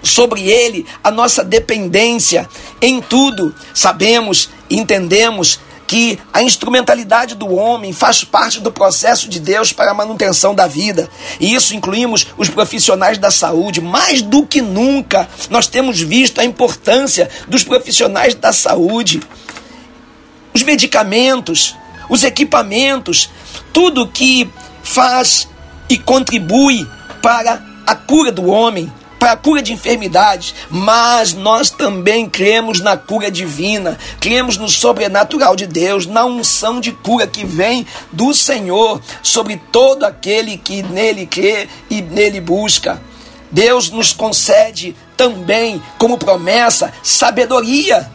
sobre 0.03 0.49
Ele 0.49 0.85
a 1.03 1.11
nossa 1.11 1.43
dependência 1.43 2.47
em 2.81 3.01
tudo. 3.01 3.53
Sabemos 3.73 4.49
entendemos 4.69 5.59
que 5.91 6.17
a 6.31 6.41
instrumentalidade 6.41 7.35
do 7.35 7.53
homem 7.53 7.91
faz 7.91 8.23
parte 8.23 8.61
do 8.61 8.71
processo 8.71 9.27
de 9.27 9.41
Deus 9.41 9.73
para 9.73 9.91
a 9.91 9.93
manutenção 9.93 10.55
da 10.55 10.65
vida. 10.65 11.09
E 11.37 11.53
isso 11.53 11.75
incluímos 11.75 12.27
os 12.37 12.47
profissionais 12.47 13.17
da 13.17 13.29
saúde. 13.29 13.81
Mais 13.81 14.21
do 14.21 14.45
que 14.45 14.61
nunca, 14.61 15.27
nós 15.49 15.67
temos 15.67 15.99
visto 15.99 16.39
a 16.39 16.45
importância 16.45 17.29
dos 17.45 17.65
profissionais 17.65 18.33
da 18.33 18.53
saúde. 18.53 19.19
Os 20.53 20.63
medicamentos, 20.63 21.75
os 22.11 22.25
equipamentos, 22.25 23.29
tudo 23.71 24.05
que 24.05 24.51
faz 24.83 25.47
e 25.89 25.97
contribui 25.97 26.85
para 27.21 27.63
a 27.87 27.95
cura 27.95 28.33
do 28.33 28.47
homem, 28.47 28.91
para 29.17 29.31
a 29.31 29.37
cura 29.37 29.61
de 29.61 29.71
enfermidades, 29.71 30.53
mas 30.69 31.33
nós 31.33 31.69
também 31.69 32.29
cremos 32.29 32.81
na 32.81 32.97
cura 32.97 33.31
divina, 33.31 33.97
cremos 34.19 34.57
no 34.57 34.67
sobrenatural 34.67 35.55
de 35.55 35.65
Deus, 35.65 36.05
na 36.05 36.25
unção 36.25 36.81
de 36.81 36.91
cura 36.91 37.25
que 37.25 37.45
vem 37.45 37.87
do 38.11 38.33
Senhor 38.33 38.99
sobre 39.23 39.55
todo 39.71 40.03
aquele 40.03 40.57
que 40.57 40.83
nele 40.83 41.25
crê 41.25 41.69
e 41.89 42.01
nele 42.01 42.41
busca. 42.41 43.01
Deus 43.49 43.89
nos 43.89 44.11
concede 44.11 44.97
também, 45.15 45.81
como 45.97 46.17
promessa, 46.17 46.91
sabedoria 47.01 48.11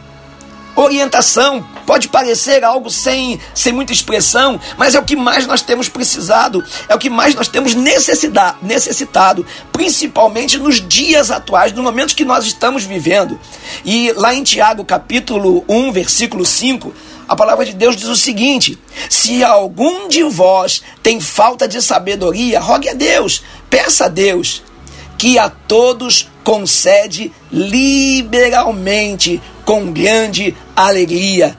Orientação 0.77 1.65
pode 1.87 2.07
parecer 2.07 2.63
algo 2.63 2.91
sem, 2.91 3.39
sem 3.51 3.73
muita 3.73 3.91
expressão, 3.91 4.61
mas 4.77 4.93
é 4.93 4.99
o 4.99 5.03
que 5.03 5.15
mais 5.15 5.47
nós 5.47 5.63
temos 5.63 5.89
precisado, 5.89 6.63
é 6.87 6.93
o 6.93 6.99
que 6.99 7.09
mais 7.09 7.33
nós 7.33 7.47
temos 7.47 7.73
necessidade, 7.73 8.57
necessitado, 8.61 9.43
principalmente 9.71 10.59
nos 10.59 10.79
dias 10.87 11.31
atuais, 11.31 11.73
no 11.73 11.81
momento 11.81 12.15
que 12.15 12.23
nós 12.23 12.45
estamos 12.45 12.83
vivendo. 12.83 13.39
E 13.83 14.11
lá 14.11 14.35
em 14.35 14.43
Tiago, 14.43 14.85
capítulo 14.85 15.65
1, 15.67 15.91
versículo 15.91 16.45
5, 16.45 16.93
a 17.27 17.35
palavra 17.35 17.65
de 17.65 17.73
Deus 17.73 17.95
diz 17.95 18.07
o 18.07 18.15
seguinte: 18.15 18.77
Se 19.09 19.43
algum 19.43 20.07
de 20.07 20.21
vós 20.21 20.83
tem 21.01 21.19
falta 21.19 21.67
de 21.67 21.81
sabedoria, 21.81 22.59
rogue 22.59 22.87
a 22.87 22.93
Deus, 22.93 23.43
peça 23.67 24.05
a 24.05 24.09
Deus, 24.09 24.61
que 25.17 25.39
a 25.39 25.49
todos 25.49 26.29
concede 26.43 27.33
liberalmente 27.51 29.41
com 29.67 29.91
grande 29.91 30.55
alegria. 30.73 31.57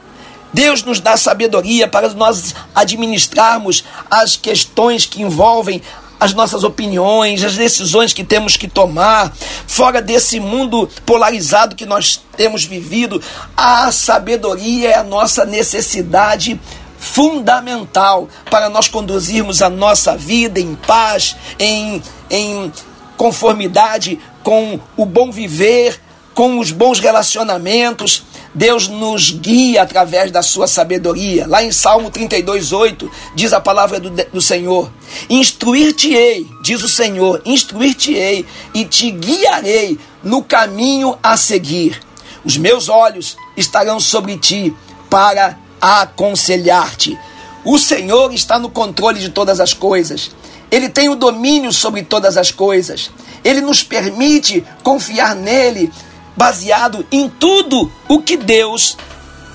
Deus 0.50 0.82
nos 0.82 0.98
dá 0.98 1.14
sabedoria 1.14 1.86
para 1.86 2.08
nós 2.14 2.54
administrarmos 2.74 3.84
as 4.10 4.34
questões 4.34 5.04
que 5.04 5.20
envolvem 5.20 5.82
as 6.18 6.32
nossas 6.32 6.64
opiniões, 6.64 7.44
as 7.44 7.54
decisões 7.54 8.14
que 8.14 8.24
temos 8.24 8.56
que 8.56 8.66
tomar, 8.66 9.30
fora 9.66 10.00
desse 10.00 10.40
mundo 10.40 10.88
polarizado 11.04 11.76
que 11.76 11.84
nós 11.84 12.18
temos 12.34 12.64
vivido, 12.64 13.22
a 13.54 13.92
sabedoria 13.92 14.88
é 14.88 14.94
a 14.96 15.04
nossa 15.04 15.44
necessidade 15.44 16.58
fundamental 16.98 18.26
para 18.50 18.70
nós 18.70 18.88
conduzirmos 18.88 19.60
a 19.60 19.68
nossa 19.68 20.16
vida 20.16 20.58
em 20.58 20.74
paz, 20.74 21.36
em, 21.58 22.02
em 22.30 22.72
conformidade 23.18 24.18
com 24.42 24.80
o 24.96 25.04
bom 25.04 25.30
viver, 25.30 26.00
com 26.38 26.61
os 26.61 26.71
bons 26.71 27.00
relacionamentos. 27.00 28.23
Deus 28.54 28.87
nos 28.87 29.33
guia 29.33 29.83
através 29.83 30.30
da 30.30 30.40
sua 30.40 30.68
sabedoria. 30.68 31.49
Lá 31.49 31.64
em 31.64 31.73
Salmo 31.73 32.12
32:8 32.12 33.11
diz 33.35 33.52
a 33.52 33.61
palavra 33.61 33.99
do, 33.99 34.09
do 34.09 34.40
Senhor: 34.40 34.88
Instruir-te-ei, 35.28 36.47
diz 36.62 36.80
o 36.85 36.88
Senhor, 36.88 37.42
instruir-te-ei 37.45 38.47
e 38.73 38.85
te 38.85 39.11
guiarei 39.11 39.99
no 40.23 40.40
caminho 40.40 41.18
a 41.21 41.37
seguir. 41.37 42.00
Os 42.45 42.57
meus 42.57 42.88
olhos 42.88 43.37
estarão 43.57 43.99
sobre 43.99 44.38
ti 44.38 44.73
para 45.11 45.59
aconselhar-te. 45.80 47.18
O 47.64 47.76
Senhor 47.80 48.33
está 48.33 48.61
no 48.61 48.71
controle 48.71 49.18
de 49.18 49.30
todas 49.30 49.59
as 49.59 49.75
coisas. 49.75 50.30
Ele 50.71 50.88
tem 50.88 51.09
o 51.09 51.16
domínio 51.16 51.73
sobre 51.73 52.04
todas 52.04 52.37
as 52.37 52.52
coisas. 52.52 53.11
Ele 53.42 53.61
nos 53.61 53.83
permite 53.83 54.64
confiar 54.83 55.35
nele, 55.35 55.90
baseado 56.38 57.04
em 57.11 57.28
tudo 57.28 57.90
o 58.09 58.23
que 58.23 58.37
Deus 58.37 58.97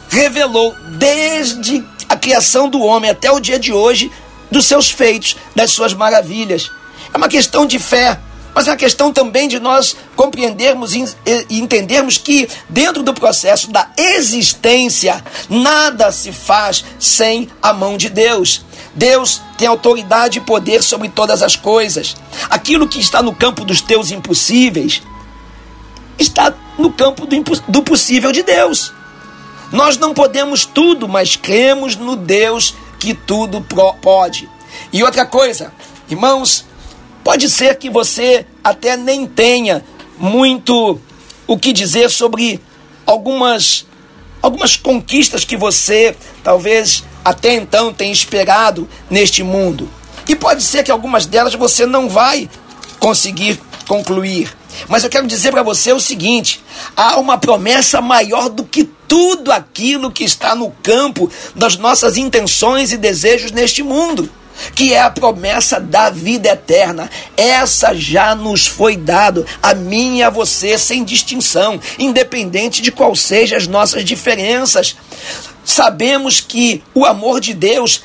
revelou 0.09 0.75
desde 0.97 1.81
a 2.09 2.17
criação 2.17 2.67
do 2.67 2.81
homem 2.81 3.09
até 3.09 3.31
o 3.31 3.39
dia 3.39 3.57
de 3.57 3.71
hoje, 3.71 4.11
dos 4.51 4.65
seus 4.65 4.91
feitos, 4.91 5.37
das 5.55 5.71
suas 5.71 5.93
maravilhas. 5.93 6.69
É 7.13 7.17
uma 7.17 7.29
questão 7.29 7.65
de 7.65 7.79
fé, 7.79 8.19
mas 8.53 8.67
é 8.67 8.71
uma 8.71 8.77
questão 8.77 9.13
também 9.13 9.47
de 9.47 9.61
nós 9.61 9.95
compreendermos 10.13 10.93
e 10.93 11.05
entendermos 11.49 12.17
que, 12.17 12.49
dentro 12.67 13.01
do 13.01 13.13
processo 13.13 13.71
da 13.71 13.89
existência, 13.97 15.23
nada 15.49 16.11
se 16.11 16.33
faz 16.33 16.83
sem 16.99 17.49
a 17.61 17.71
mão 17.71 17.95
de 17.95 18.09
Deus. 18.09 18.65
Deus 18.93 19.41
tem 19.57 19.69
autoridade 19.69 20.37
e 20.37 20.41
poder 20.41 20.83
sobre 20.83 21.07
todas 21.07 21.41
as 21.41 21.55
coisas. 21.55 22.15
Aquilo 22.49 22.89
que 22.89 22.99
está 22.99 23.23
no 23.23 23.33
campo 23.33 23.63
dos 23.63 23.79
teus 23.79 24.11
impossíveis 24.11 25.01
está 26.17 26.53
no 26.77 26.91
campo 26.91 27.25
do, 27.25 27.41
do 27.67 27.83
possível 27.83 28.31
de 28.31 28.43
Deus. 28.43 28.93
Nós 29.71 29.97
não 29.97 30.13
podemos 30.13 30.65
tudo, 30.65 31.07
mas 31.07 31.35
cremos 31.35 31.95
no 31.95 32.15
Deus 32.15 32.75
que 32.99 33.13
tudo 33.13 33.65
pode. 34.01 34.49
E 34.91 35.03
outra 35.03 35.25
coisa, 35.25 35.73
irmãos, 36.09 36.65
pode 37.23 37.49
ser 37.49 37.77
que 37.77 37.89
você 37.89 38.45
até 38.63 38.95
nem 38.95 39.25
tenha 39.25 39.83
muito 40.17 40.99
o 41.47 41.57
que 41.57 41.73
dizer 41.73 42.09
sobre 42.09 42.61
algumas 43.05 43.85
algumas 44.41 44.75
conquistas 44.75 45.45
que 45.45 45.55
você 45.55 46.15
talvez 46.43 47.03
até 47.23 47.53
então 47.53 47.93
tenha 47.93 48.11
esperado 48.11 48.87
neste 49.09 49.41
mundo. 49.41 49.89
E 50.27 50.35
pode 50.35 50.61
ser 50.61 50.83
que 50.83 50.91
algumas 50.91 51.25
delas 51.25 51.55
você 51.55 51.85
não 51.85 52.09
vai 52.09 52.49
conseguir 52.99 53.59
concluir. 53.87 54.53
Mas 54.87 55.03
eu 55.03 55.09
quero 55.09 55.27
dizer 55.27 55.51
para 55.51 55.63
você 55.63 55.91
o 55.93 55.99
seguinte: 55.99 56.63
há 56.95 57.19
uma 57.19 57.37
promessa 57.37 58.01
maior 58.01 58.49
do 58.49 58.63
que 58.63 58.89
tudo 59.07 59.51
aquilo 59.51 60.11
que 60.11 60.23
está 60.23 60.55
no 60.55 60.71
campo 60.81 61.29
das 61.55 61.77
nossas 61.77 62.17
intenções 62.17 62.91
e 62.91 62.97
desejos 62.97 63.51
neste 63.51 63.83
mundo, 63.83 64.29
que 64.75 64.93
é 64.93 65.01
a 65.01 65.09
promessa 65.09 65.79
da 65.79 66.09
vida 66.09 66.49
eterna. 66.49 67.09
Essa 67.37 67.93
já 67.93 68.33
nos 68.33 68.65
foi 68.65 68.97
dado 68.97 69.45
a 69.61 69.73
mim 69.73 70.17
e 70.17 70.23
a 70.23 70.29
você 70.29 70.77
sem 70.77 71.03
distinção, 71.03 71.79
independente 71.99 72.81
de 72.81 72.91
qual 72.91 73.15
sejam 73.15 73.57
as 73.57 73.67
nossas 73.67 74.03
diferenças. 74.03 74.95
Sabemos 75.63 76.41
que 76.41 76.83
o 76.93 77.05
amor 77.05 77.39
de 77.39 77.53
Deus 77.53 78.01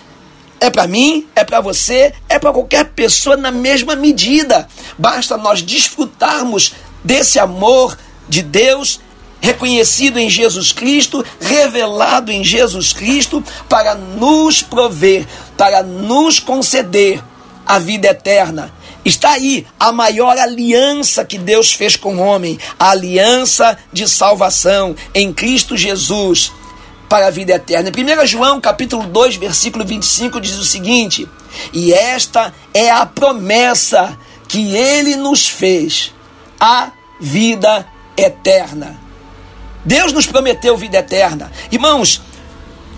é 0.61 0.71
para 0.71 0.87
mim, 0.87 1.27
é 1.35 1.45
para 1.45 1.61
você, 1.61 2.13
é 2.29 2.39
para 2.39 2.53
qualquer 2.53 2.85
pessoa 2.87 3.37
na 3.37 3.51
mesma 3.51 3.95
medida. 3.95 4.69
Basta 4.97 5.37
nós 5.37 5.63
desfrutarmos 5.63 6.75
desse 7.05 7.39
amor 7.39 7.97
de 8.29 8.43
Deus 8.43 9.01
reconhecido 9.41 10.19
em 10.19 10.29
Jesus 10.29 10.73
Cristo, 10.73 11.25
revelado 11.41 12.33
em 12.33 12.43
Jesus 12.43 12.93
Cristo, 12.93 13.43
para 13.69 13.95
nos 13.95 14.63
prover, 14.63 15.27
para 15.57 15.83
nos 15.83 16.41
conceder 16.41 17.23
a 17.65 17.79
vida 17.79 18.09
eterna. 18.09 18.73
Está 19.05 19.33
aí 19.33 19.67
a 19.79 19.93
maior 19.93 20.37
aliança 20.37 21.25
que 21.25 21.39
Deus 21.39 21.73
fez 21.73 21.97
com 21.97 22.17
o 22.17 22.21
homem, 22.21 22.59
a 22.79 22.91
aliança 22.91 23.79
de 23.93 24.09
salvação 24.09 24.95
em 25.15 25.33
Cristo 25.33 25.77
Jesus 25.77 26.53
para 27.09 27.27
a 27.27 27.31
vida 27.31 27.55
eterna. 27.55 27.91
Em 27.91 28.23
1 28.23 28.27
João, 28.27 28.61
capítulo 28.61 29.07
2, 29.07 29.37
versículo 29.37 29.85
25, 29.85 30.41
diz 30.41 30.59
o 30.59 30.65
seguinte: 30.65 31.29
E 31.73 31.93
esta 31.93 32.53
é 32.75 32.91
a 32.91 33.07
promessa 33.07 34.19
que 34.47 34.75
ele 34.77 35.17
nos 35.17 35.49
fez, 35.49 36.13
a 36.61 36.91
vida 37.21 37.87
eterna. 38.17 38.99
Deus 39.85 40.13
nos 40.13 40.27
prometeu 40.27 40.77
vida 40.77 40.99
eterna. 40.99 41.51
Irmãos, 41.71 42.21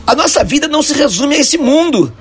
a 0.07 0.15
nossa 0.15 0.43
vida 0.43 0.67
não 0.67 0.83
se 0.83 0.93
resume 0.93 1.37
a 1.37 1.39
esse 1.39 1.57
mundo. 1.57 2.13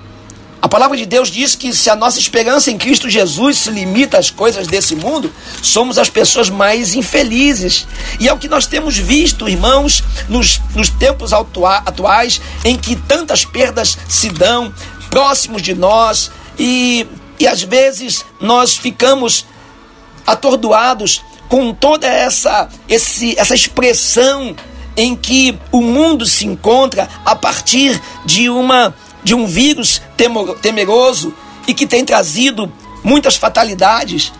A 0.61 0.67
palavra 0.67 0.97
de 0.97 1.05
Deus 1.05 1.31
diz 1.31 1.55
que 1.55 1.73
se 1.73 1.89
a 1.89 1.95
nossa 1.95 2.19
esperança 2.19 2.69
em 2.69 2.77
Cristo 2.77 3.09
Jesus 3.09 3.59
se 3.59 3.71
limita 3.71 4.17
às 4.17 4.29
coisas 4.29 4.67
desse 4.67 4.93
mundo, 4.93 5.31
somos 5.63 5.97
as 5.97 6.09
pessoas 6.09 6.49
mais 6.49 6.93
infelizes. 6.93 7.87
E 8.19 8.27
é 8.27 8.33
o 8.33 8.37
que 8.37 8.49
nós 8.49 8.67
temos 8.67 8.97
visto, 8.97 9.47
irmãos, 9.47 10.03
nos, 10.27 10.59
nos 10.75 10.89
tempos 10.89 11.31
atua 11.31 11.77
atuais, 11.77 12.41
em 12.65 12.77
que 12.77 12.95
tantas 12.95 13.45
perdas 13.45 13.97
se 14.09 14.29
dão 14.29 14.73
próximos 15.09 15.61
de 15.61 15.73
nós 15.73 16.29
e, 16.57 17.07
e 17.39 17.47
às 17.47 17.63
vezes 17.63 18.25
nós 18.41 18.75
ficamos 18.75 19.45
atordoados 20.27 21.21
com 21.47 21.73
toda 21.73 22.05
essa, 22.05 22.69
esse, 22.87 23.33
essa 23.39 23.55
expressão 23.55 24.55
em 24.95 25.15
que 25.15 25.57
o 25.71 25.81
mundo 25.81 26.25
se 26.25 26.45
encontra 26.45 27.07
a 27.25 27.33
partir 27.35 27.99
de 28.25 28.49
uma 28.49 28.93
de 29.23 29.36
um 29.36 29.45
vírus 29.45 30.01
temeroso 30.62 31.34
e 31.67 31.73
que 31.73 31.86
tem 31.86 32.03
trazido 32.03 32.71
muitas 33.03 33.36
fatalidades. 33.36 34.32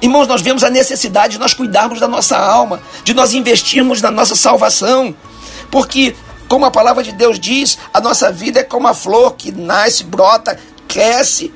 Irmãos, 0.00 0.26
nós 0.26 0.42
vemos 0.42 0.64
a 0.64 0.70
necessidade 0.70 1.34
de 1.34 1.38
nós 1.38 1.54
cuidarmos 1.54 2.00
da 2.00 2.08
nossa 2.08 2.36
alma, 2.36 2.82
de 3.04 3.14
nós 3.14 3.34
investirmos 3.34 4.02
na 4.02 4.10
nossa 4.10 4.34
salvação, 4.34 5.14
porque, 5.70 6.14
como 6.48 6.64
a 6.64 6.70
palavra 6.70 7.02
de 7.02 7.12
Deus 7.12 7.38
diz, 7.38 7.78
a 7.94 8.00
nossa 8.00 8.32
vida 8.32 8.60
é 8.60 8.64
como 8.64 8.88
a 8.88 8.94
flor 8.94 9.34
que 9.34 9.52
nasce, 9.52 10.04
brota, 10.04 10.58
cresce, 10.88 11.52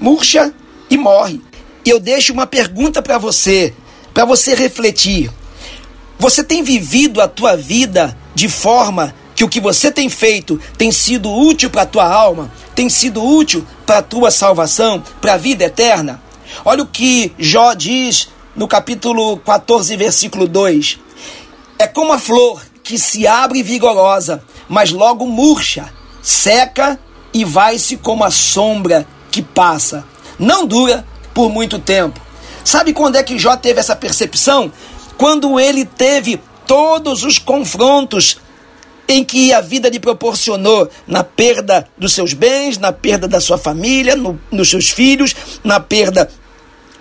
murcha 0.00 0.52
e 0.88 0.96
morre. 0.96 1.40
E 1.84 1.90
eu 1.90 2.00
deixo 2.00 2.32
uma 2.32 2.46
pergunta 2.46 3.02
para 3.02 3.18
você, 3.18 3.74
para 4.14 4.24
você 4.24 4.54
refletir. 4.54 5.30
Você 6.18 6.42
tem 6.44 6.62
vivido 6.62 7.20
a 7.20 7.28
tua 7.28 7.56
vida 7.56 8.16
de 8.34 8.48
forma 8.48 9.14
que 9.40 9.44
o 9.44 9.48
que 9.48 9.58
você 9.58 9.90
tem 9.90 10.10
feito 10.10 10.60
tem 10.76 10.92
sido 10.92 11.32
útil 11.32 11.70
para 11.70 11.80
a 11.80 11.86
tua 11.86 12.06
alma, 12.06 12.52
tem 12.74 12.90
sido 12.90 13.24
útil 13.24 13.66
para 13.86 13.96
a 13.96 14.02
tua 14.02 14.30
salvação, 14.30 15.02
para 15.18 15.32
a 15.32 15.38
vida 15.38 15.64
eterna? 15.64 16.20
Olha 16.62 16.82
o 16.82 16.86
que 16.86 17.32
Jó 17.38 17.72
diz 17.72 18.28
no 18.54 18.68
capítulo 18.68 19.38
14, 19.38 19.96
versículo 19.96 20.46
2. 20.46 20.98
É 21.78 21.86
como 21.86 22.12
a 22.12 22.18
flor 22.18 22.60
que 22.82 22.98
se 22.98 23.26
abre 23.26 23.62
vigorosa, 23.62 24.44
mas 24.68 24.90
logo 24.90 25.24
murcha, 25.24 25.90
seca 26.20 27.00
e 27.32 27.42
vai-se 27.42 27.96
como 27.96 28.24
a 28.24 28.30
sombra 28.30 29.06
que 29.30 29.40
passa. 29.40 30.04
Não 30.38 30.66
dura 30.66 31.02
por 31.32 31.48
muito 31.48 31.78
tempo. 31.78 32.20
Sabe 32.62 32.92
quando 32.92 33.16
é 33.16 33.22
que 33.22 33.38
Jó 33.38 33.56
teve 33.56 33.80
essa 33.80 33.96
percepção? 33.96 34.70
Quando 35.16 35.58
ele 35.58 35.86
teve 35.86 36.38
todos 36.66 37.24
os 37.24 37.38
confrontos 37.38 38.36
em 39.08 39.24
que 39.24 39.52
a 39.52 39.60
vida 39.60 39.88
lhe 39.88 39.98
proporcionou 39.98 40.88
na 41.06 41.24
perda 41.24 41.86
dos 41.98 42.12
seus 42.12 42.32
bens, 42.32 42.78
na 42.78 42.92
perda 42.92 43.26
da 43.26 43.40
sua 43.40 43.58
família, 43.58 44.14
no, 44.16 44.40
nos 44.50 44.70
seus 44.70 44.90
filhos, 44.90 45.34
na 45.64 45.80
perda 45.80 46.30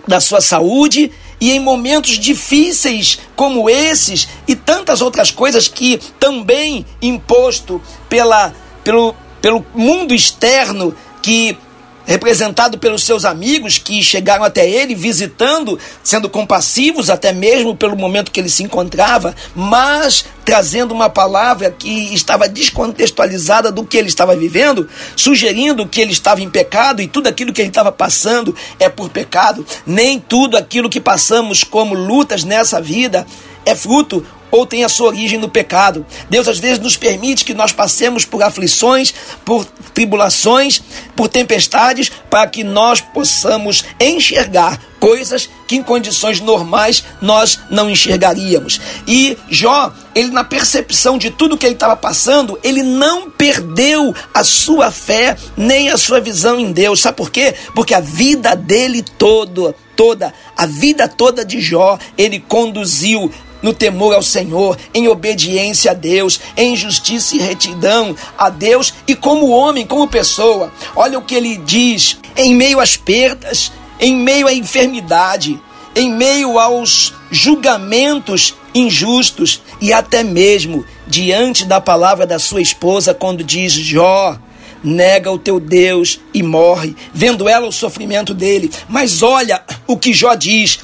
da 0.07 0.19
sua 0.19 0.41
saúde 0.41 1.11
e 1.39 1.51
em 1.51 1.59
momentos 1.59 2.17
difíceis 2.17 3.19
como 3.35 3.69
esses 3.69 4.27
e 4.47 4.55
tantas 4.55 5.01
outras 5.01 5.31
coisas 5.31 5.67
que 5.67 5.99
também 6.19 6.85
imposto 7.01 7.81
pela, 8.09 8.53
pelo, 8.83 9.15
pelo 9.41 9.65
mundo 9.73 10.13
externo 10.13 10.95
que 11.21 11.57
representado 12.05 12.77
pelos 12.77 13.03
seus 13.03 13.25
amigos 13.25 13.77
que 13.77 14.01
chegaram 14.01 14.43
até 14.43 14.69
ele, 14.69 14.95
visitando, 14.95 15.77
sendo 16.03 16.29
compassivos 16.29 17.09
até 17.09 17.31
mesmo 17.31 17.75
pelo 17.75 17.95
momento 17.95 18.31
que 18.31 18.39
ele 18.39 18.49
se 18.49 18.63
encontrava, 18.63 19.35
mas 19.55 20.25
trazendo 20.43 20.93
uma 20.93 21.09
palavra 21.09 21.69
que 21.69 22.13
estava 22.13 22.49
descontextualizada 22.49 23.71
do 23.71 23.85
que 23.85 23.97
ele 23.97 24.07
estava 24.07 24.35
vivendo, 24.35 24.89
sugerindo 25.15 25.87
que 25.87 26.01
ele 26.01 26.11
estava 26.11 26.41
em 26.41 26.49
pecado 26.49 27.01
e 27.01 27.07
tudo 27.07 27.27
aquilo 27.27 27.53
que 27.53 27.61
ele 27.61 27.69
estava 27.69 27.91
passando 27.91 28.55
é 28.79 28.89
por 28.89 29.09
pecado. 29.09 29.65
Nem 29.85 30.19
tudo 30.19 30.57
aquilo 30.57 30.89
que 30.89 30.99
passamos 30.99 31.63
como 31.63 31.93
lutas 31.93 32.43
nessa 32.43 32.81
vida 32.81 33.27
é 33.65 33.75
fruto 33.75 34.25
ou 34.51 34.65
tem 34.65 34.83
a 34.83 34.89
sua 34.89 35.07
origem 35.07 35.39
no 35.39 35.49
pecado. 35.49 36.05
Deus 36.29 36.47
às 36.47 36.59
vezes 36.59 36.79
nos 36.79 36.97
permite 36.97 37.45
que 37.45 37.53
nós 37.53 37.71
passemos 37.71 38.25
por 38.25 38.41
aflições, 38.43 39.13
por 39.45 39.65
tribulações, 39.93 40.81
por 41.15 41.27
tempestades, 41.27 42.11
para 42.29 42.47
que 42.47 42.63
nós 42.63 43.01
possamos 43.01 43.83
enxergar 43.99 44.79
coisas 44.99 45.49
que 45.67 45.77
em 45.77 45.83
condições 45.83 46.39
normais 46.39 47.03
nós 47.21 47.59
não 47.69 47.89
enxergaríamos. 47.89 48.81
E 49.07 49.37
Jó, 49.49 49.93
ele 50.13 50.31
na 50.31 50.43
percepção 50.43 51.17
de 51.17 51.29
tudo 51.29 51.57
que 51.57 51.65
ele 51.65 51.75
estava 51.75 51.95
passando, 51.95 52.59
ele 52.63 52.83
não 52.83 53.29
perdeu 53.29 54.13
a 54.33 54.43
sua 54.43 54.91
fé 54.91 55.37
nem 55.55 55.89
a 55.89 55.97
sua 55.97 56.19
visão 56.19 56.59
em 56.59 56.71
Deus. 56.71 57.01
Sabe 57.01 57.17
por 57.17 57.31
quê? 57.31 57.55
Porque 57.73 57.93
a 57.93 57.99
vida 57.99 58.55
dele 58.55 59.01
todo 59.01 59.73
toda, 59.99 60.33
a 60.55 60.65
vida 60.65 61.09
toda 61.09 61.43
de 61.43 61.59
Jó, 61.59 61.99
ele 62.17 62.39
conduziu 62.39 63.29
no 63.61 63.73
temor 63.73 64.15
ao 64.15 64.23
Senhor, 64.23 64.77
em 64.93 65.09
obediência 65.09 65.91
a 65.91 65.93
Deus, 65.93 66.39
em 66.55 66.73
justiça 66.73 67.35
e 67.35 67.39
retidão 67.39 68.15
a 68.37 68.49
Deus 68.49 68.93
e 69.05 69.13
como 69.13 69.49
homem, 69.49 69.85
como 69.85 70.07
pessoa. 70.07 70.71
Olha 70.95 71.19
o 71.19 71.21
que 71.21 71.35
ele 71.35 71.57
diz: 71.57 72.17
em 72.37 72.55
meio 72.55 72.79
às 72.79 72.95
perdas, 72.95 73.73
em 73.99 74.15
meio 74.15 74.47
à 74.47 74.53
enfermidade, 74.53 75.59
em 75.93 76.09
meio 76.09 76.57
aos 76.57 77.13
julgamentos 77.29 78.55
injustos 78.73 79.61
e 79.81 79.91
até 79.91 80.23
mesmo 80.23 80.85
diante 81.05 81.65
da 81.65 81.81
palavra 81.81 82.25
da 82.25 82.39
sua 82.39 82.61
esposa, 82.61 83.13
quando 83.13 83.43
diz: 83.43 83.73
Jó, 83.73 84.39
nega 84.83 85.31
o 85.31 85.37
teu 85.37 85.59
Deus 85.59 86.19
e 86.33 86.41
morre, 86.41 86.95
vendo 87.13 87.47
ela 87.47 87.67
o 87.67 87.71
sofrimento 87.71 88.33
dele. 88.33 88.71
Mas 88.87 89.21
olha 89.21 89.61
o 89.87 89.97
que 89.97 90.13
Jó 90.13 90.33
diz 90.35 90.79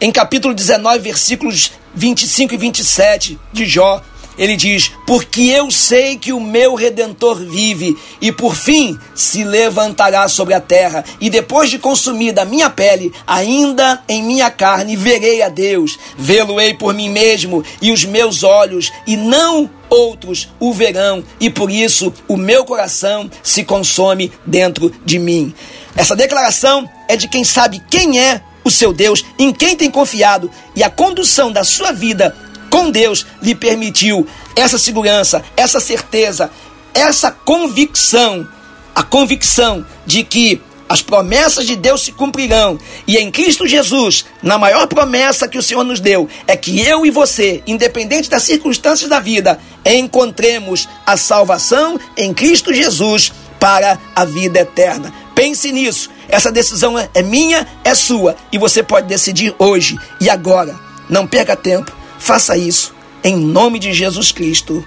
em 0.00 0.10
capítulo 0.10 0.52
19, 0.52 0.98
versículos 0.98 1.72
25 1.94 2.54
e 2.54 2.56
27 2.56 3.38
de 3.52 3.66
Jó, 3.66 4.02
ele 4.36 4.56
diz: 4.56 4.92
Porque 5.06 5.42
eu 5.42 5.70
sei 5.70 6.16
que 6.16 6.32
o 6.32 6.40
meu 6.40 6.74
redentor 6.74 7.36
vive, 7.36 7.96
e 8.20 8.32
por 8.32 8.54
fim 8.54 8.98
se 9.14 9.44
levantará 9.44 10.26
sobre 10.28 10.54
a 10.54 10.60
terra, 10.60 11.04
e 11.20 11.28
depois 11.28 11.70
de 11.70 11.78
consumida 11.78 12.42
a 12.42 12.46
minha 12.46 12.70
pele, 12.70 13.12
ainda 13.26 14.02
em 14.08 14.22
minha 14.22 14.50
carne 14.50 14.96
verei 14.96 15.42
a 15.42 15.48
Deus. 15.48 15.98
Vê-lo-ei 16.16 16.74
por 16.74 16.94
mim 16.94 17.10
mesmo, 17.10 17.64
e 17.80 17.92
os 17.92 18.04
meus 18.04 18.42
olhos, 18.42 18.90
e 19.06 19.16
não 19.16 19.68
outros 19.88 20.48
o 20.58 20.72
verão, 20.72 21.22
e 21.38 21.50
por 21.50 21.70
isso 21.70 22.12
o 22.26 22.36
meu 22.36 22.64
coração 22.64 23.30
se 23.42 23.62
consome 23.62 24.32
dentro 24.46 24.90
de 25.04 25.18
mim. 25.18 25.54
Essa 25.94 26.16
declaração 26.16 26.88
é 27.08 27.16
de 27.16 27.28
quem 27.28 27.44
sabe 27.44 27.82
quem 27.90 28.18
é 28.18 28.40
o 28.64 28.70
seu 28.70 28.92
Deus, 28.92 29.24
em 29.38 29.52
quem 29.52 29.76
tem 29.76 29.90
confiado, 29.90 30.50
e 30.74 30.82
a 30.82 30.88
condução 30.88 31.52
da 31.52 31.64
sua 31.64 31.92
vida 31.92 32.34
com 32.72 32.90
Deus 32.90 33.26
lhe 33.42 33.54
permitiu 33.54 34.26
essa 34.56 34.78
segurança, 34.78 35.44
essa 35.54 35.78
certeza, 35.78 36.50
essa 36.94 37.30
convicção, 37.30 38.48
a 38.94 39.02
convicção 39.02 39.84
de 40.06 40.24
que 40.24 40.58
as 40.88 41.02
promessas 41.02 41.66
de 41.66 41.76
Deus 41.76 42.00
se 42.00 42.12
cumprirão. 42.12 42.78
E 43.06 43.18
em 43.18 43.30
Cristo 43.30 43.66
Jesus, 43.66 44.24
na 44.42 44.56
maior 44.56 44.86
promessa 44.86 45.46
que 45.46 45.58
o 45.58 45.62
Senhor 45.62 45.84
nos 45.84 46.00
deu, 46.00 46.26
é 46.46 46.56
que 46.56 46.80
eu 46.80 47.04
e 47.04 47.10
você, 47.10 47.62
independente 47.66 48.30
das 48.30 48.44
circunstâncias 48.44 49.10
da 49.10 49.20
vida, 49.20 49.60
encontremos 49.84 50.88
a 51.04 51.14
salvação 51.18 52.00
em 52.16 52.32
Cristo 52.32 52.72
Jesus 52.72 53.34
para 53.60 53.98
a 54.16 54.24
vida 54.24 54.60
eterna. 54.60 55.12
Pense 55.34 55.70
nisso. 55.72 56.08
Essa 56.26 56.50
decisão 56.50 56.98
é, 56.98 57.22
minha, 57.22 57.66
é 57.84 57.94
sua. 57.94 58.34
E 58.50 58.56
você 58.56 58.82
pode 58.82 59.08
decidir 59.08 59.54
hoje 59.58 59.98
e 60.18 60.30
agora. 60.30 60.74
Não 61.10 61.26
perca 61.26 61.54
tempo. 61.54 62.00
Faça 62.22 62.56
isso. 62.56 62.94
Em 63.24 63.36
nome 63.36 63.80
de 63.80 63.92
Jesus 63.92 64.30
Cristo. 64.30 64.84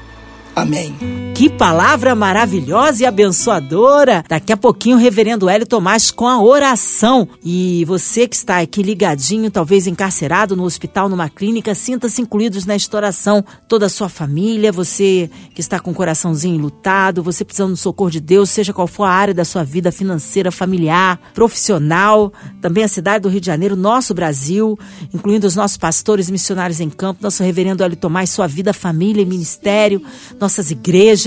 Amém. 0.56 0.96
Que 1.36 1.50
palavra 1.50 2.16
maravilhosa 2.16 3.04
e 3.04 3.06
abençoadora. 3.06 4.24
Daqui 4.26 4.54
a 4.54 4.58
pouquinho 4.58 4.96
o 4.96 5.00
reverendo 5.00 5.50
Hélio 5.50 5.68
Tomás 5.68 6.10
com 6.10 6.30
a 6.30 6.42
oração. 6.42 7.28
E 7.44 7.84
você 7.84 8.26
que 8.26 8.38
está 8.38 8.60
aqui 8.60 8.82
ligadinho, 8.82 9.52
talvez 9.52 9.86
encarcerado 9.86 10.56
no 10.56 10.64
hospital, 10.64 11.10
numa 11.10 11.28
clínica, 11.28 11.76
sinta-se 11.76 12.22
incluídos 12.22 12.66
nesta 12.66 12.96
oração. 12.96 13.44
Toda 13.68 13.88
a 13.88 13.90
sua 13.90 14.08
família, 14.08 14.72
você 14.72 15.30
que 15.54 15.60
está 15.60 15.78
com 15.78 15.92
o 15.92 15.94
coraçãozinho 15.94 16.58
lutado, 16.58 17.22
você 17.22 17.44
precisando 17.44 17.72
do 17.72 17.78
socorro 17.78 18.12
de 18.12 18.22
Deus, 18.22 18.50
seja 18.50 18.72
qual 18.72 18.88
for 18.88 19.04
a 19.04 19.12
área 19.12 19.34
da 19.34 19.44
sua 19.44 19.66
vida 19.66 19.92
financeira, 19.92 20.54
familiar, 20.54 21.20
profissional, 21.34 22.32
também 22.62 22.86
a 22.86 22.88
cidade 22.88 23.24
do 23.24 23.30
Rio 23.30 23.42
de 23.42 23.48
Janeiro, 23.48 23.76
nosso 23.76 24.14
Brasil, 24.14 24.80
incluindo 25.14 25.46
os 25.46 25.56
nossos 25.58 25.76
pastores 25.76 26.30
missionários 26.30 26.80
em 26.80 26.90
campo, 26.90 27.22
nosso 27.22 27.44
reverendo 27.44 27.84
Hélio 27.84 27.98
Tomás, 27.98 28.30
sua 28.30 28.48
vida, 28.48 28.72
família 28.72 29.22
e 29.22 29.26
ministério, 29.26 30.02
nossas 30.40 30.72
igrejas, 30.72 31.25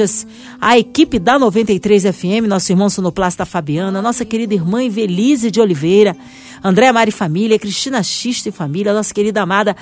a 0.61 0.79
equipe 0.79 1.19
da 1.19 1.39
93 1.39 2.05
FM, 2.05 2.47
nosso 2.49 2.71
irmão 2.73 2.89
sonoplasta 2.89 3.45
Fabiana, 3.45 4.03
nossa 4.03 4.25
querida 4.25 4.55
irmã 4.55 4.83
Evelise 4.83 5.51
de 5.51 5.61
Oliveira, 5.61 6.17
André 6.63 6.91
Mari 6.93 7.11
Família, 7.11 7.59
Cristina 7.59 8.03
Xista 8.03 8.49
e 8.49 8.53
Família, 8.53 8.93
nossa 8.93 9.13
querida 9.15 9.43
amada 9.43 9.77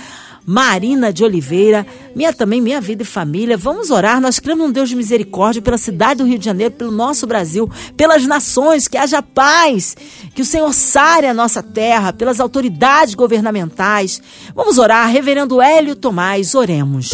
Marina 0.46 1.12
de 1.12 1.24
Oliveira, 1.24 1.85
minha 2.14 2.33
também, 2.33 2.61
minha 2.61 2.81
vida 2.81 3.02
e 3.02 3.07
família. 3.07 3.57
Vamos 3.57 3.90
orar, 3.90 4.20
nós 4.20 4.38
cremos 4.38 4.66
num 4.66 4.72
Deus 4.72 4.88
de 4.88 4.94
misericórdia 4.94 5.61
pela 5.61 5.76
cidade 5.76 6.22
do 6.22 6.29
Rio 6.29 6.38
de 6.38 6.44
Janeiro, 6.44 6.74
pelo 6.74 6.92
nosso 6.92 7.26
Brasil, 7.26 7.68
pelas 7.96 8.24
nações, 8.26 8.87
que 8.87 8.96
haja 8.96 9.20
paz, 9.20 9.96
que 10.35 10.42
o 10.42 10.44
Senhor 10.44 10.72
sare 10.72 11.26
a 11.26 11.35
nossa 11.35 11.62
terra, 11.62 12.12
pelas 12.12 12.38
autoridades 12.38 13.14
governamentais. 13.14 14.22
Vamos 14.55 14.79
orar, 14.79 15.11
reverendo 15.11 15.61
Hélio 15.61 15.96
Tomás, 15.96 16.55
oremos. 16.55 17.11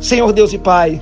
Senhor 0.00 0.32
Deus 0.32 0.52
e 0.52 0.58
Pai, 0.58 1.00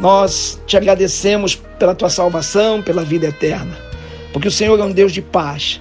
nós 0.00 0.60
te 0.66 0.76
agradecemos 0.76 1.56
pela 1.78 1.94
tua 1.94 2.10
salvação, 2.10 2.82
pela 2.82 3.04
vida 3.04 3.26
eterna, 3.28 3.76
porque 4.32 4.48
o 4.48 4.52
Senhor 4.52 4.78
é 4.78 4.84
um 4.84 4.92
Deus 4.92 5.12
de 5.12 5.22
paz. 5.22 5.80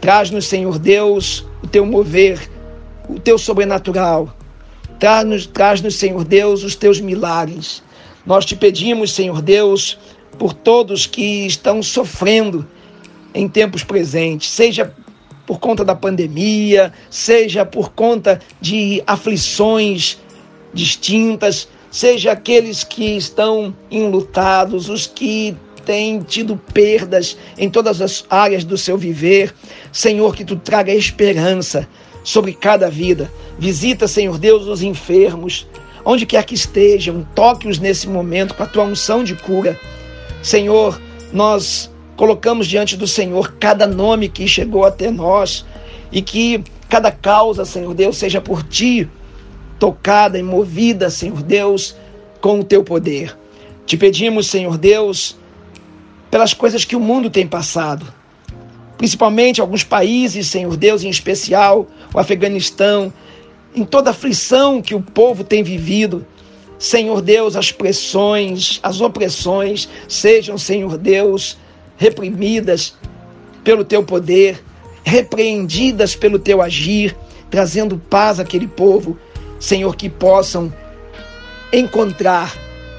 Traz-nos, 0.00 0.46
Senhor 0.46 0.78
Deus, 0.78 1.46
o 1.62 1.66
teu 1.66 1.86
mover, 1.86 2.38
o 3.08 3.18
teu 3.18 3.38
sobrenatural. 3.38 4.34
Traz-nos, 4.98 5.46
traz-nos, 5.46 5.96
Senhor 5.96 6.24
Deus, 6.24 6.62
os 6.62 6.74
teus 6.74 7.00
milagres. 7.00 7.82
Nós 8.26 8.44
te 8.44 8.54
pedimos, 8.54 9.12
Senhor 9.12 9.40
Deus, 9.40 9.98
por 10.38 10.52
todos 10.52 11.06
que 11.06 11.46
estão 11.46 11.82
sofrendo 11.82 12.66
em 13.34 13.48
tempos 13.48 13.82
presentes, 13.82 14.50
seja 14.50 14.94
por 15.46 15.58
conta 15.58 15.84
da 15.84 15.94
pandemia, 15.94 16.92
seja 17.10 17.64
por 17.64 17.92
conta 17.92 18.40
de 18.60 19.02
aflições 19.06 20.18
distintas, 20.72 21.68
seja 21.94 22.32
aqueles 22.32 22.82
que 22.82 23.16
estão 23.16 23.72
enlutados, 23.88 24.88
os 24.88 25.06
que 25.06 25.56
têm 25.86 26.18
tido 26.22 26.56
perdas 26.56 27.36
em 27.56 27.70
todas 27.70 28.02
as 28.02 28.24
áreas 28.28 28.64
do 28.64 28.76
seu 28.76 28.98
viver. 28.98 29.54
Senhor, 29.92 30.34
que 30.34 30.44
tu 30.44 30.56
traga 30.56 30.92
esperança 30.92 31.88
sobre 32.24 32.52
cada 32.52 32.90
vida. 32.90 33.30
Visita, 33.60 34.08
Senhor 34.08 34.38
Deus, 34.38 34.66
os 34.66 34.82
enfermos, 34.82 35.68
onde 36.04 36.26
quer 36.26 36.42
que 36.42 36.56
estejam, 36.56 37.24
toque-os 37.32 37.78
nesse 37.78 38.08
momento 38.08 38.54
com 38.54 38.64
a 38.64 38.66
tua 38.66 38.82
unção 38.82 39.22
de 39.22 39.36
cura. 39.36 39.78
Senhor, 40.42 41.00
nós 41.32 41.88
colocamos 42.16 42.66
diante 42.66 42.96
do 42.96 43.06
Senhor 43.06 43.54
cada 43.60 43.86
nome 43.86 44.28
que 44.28 44.48
chegou 44.48 44.84
até 44.84 45.12
nós 45.12 45.64
e 46.10 46.20
que 46.20 46.60
cada 46.88 47.12
causa, 47.12 47.64
Senhor 47.64 47.94
Deus, 47.94 48.16
seja 48.16 48.40
por 48.40 48.64
ti 48.64 49.08
tocada 49.84 50.38
e 50.38 50.42
movida, 50.42 51.10
Senhor 51.10 51.42
Deus, 51.42 51.94
com 52.40 52.58
o 52.58 52.64
teu 52.64 52.82
poder. 52.82 53.36
Te 53.84 53.98
pedimos, 53.98 54.46
Senhor 54.46 54.78
Deus, 54.78 55.36
pelas 56.30 56.54
coisas 56.54 56.86
que 56.86 56.96
o 56.96 57.00
mundo 57.00 57.28
tem 57.28 57.46
passado, 57.46 58.10
principalmente 58.96 59.60
alguns 59.60 59.84
países, 59.84 60.46
Senhor 60.46 60.74
Deus, 60.78 61.04
em 61.04 61.10
especial 61.10 61.86
o 62.14 62.18
Afeganistão, 62.18 63.12
em 63.76 63.84
toda 63.84 64.08
a 64.08 64.12
aflição 64.12 64.80
que 64.80 64.94
o 64.94 65.02
povo 65.02 65.44
tem 65.44 65.62
vivido. 65.62 66.24
Senhor 66.78 67.20
Deus, 67.20 67.54
as 67.54 67.70
pressões, 67.70 68.80
as 68.82 69.02
opressões 69.02 69.86
sejam, 70.08 70.56
Senhor 70.56 70.96
Deus, 70.96 71.58
reprimidas 71.98 72.94
pelo 73.62 73.84
teu 73.84 74.02
poder, 74.02 74.64
repreendidas 75.04 76.16
pelo 76.16 76.38
teu 76.38 76.62
agir, 76.62 77.14
trazendo 77.50 77.98
paz 77.98 78.40
àquele 78.40 78.66
povo 78.66 79.18
Senhor, 79.58 79.94
que 79.96 80.08
possam 80.08 80.72
encontrar 81.72 82.54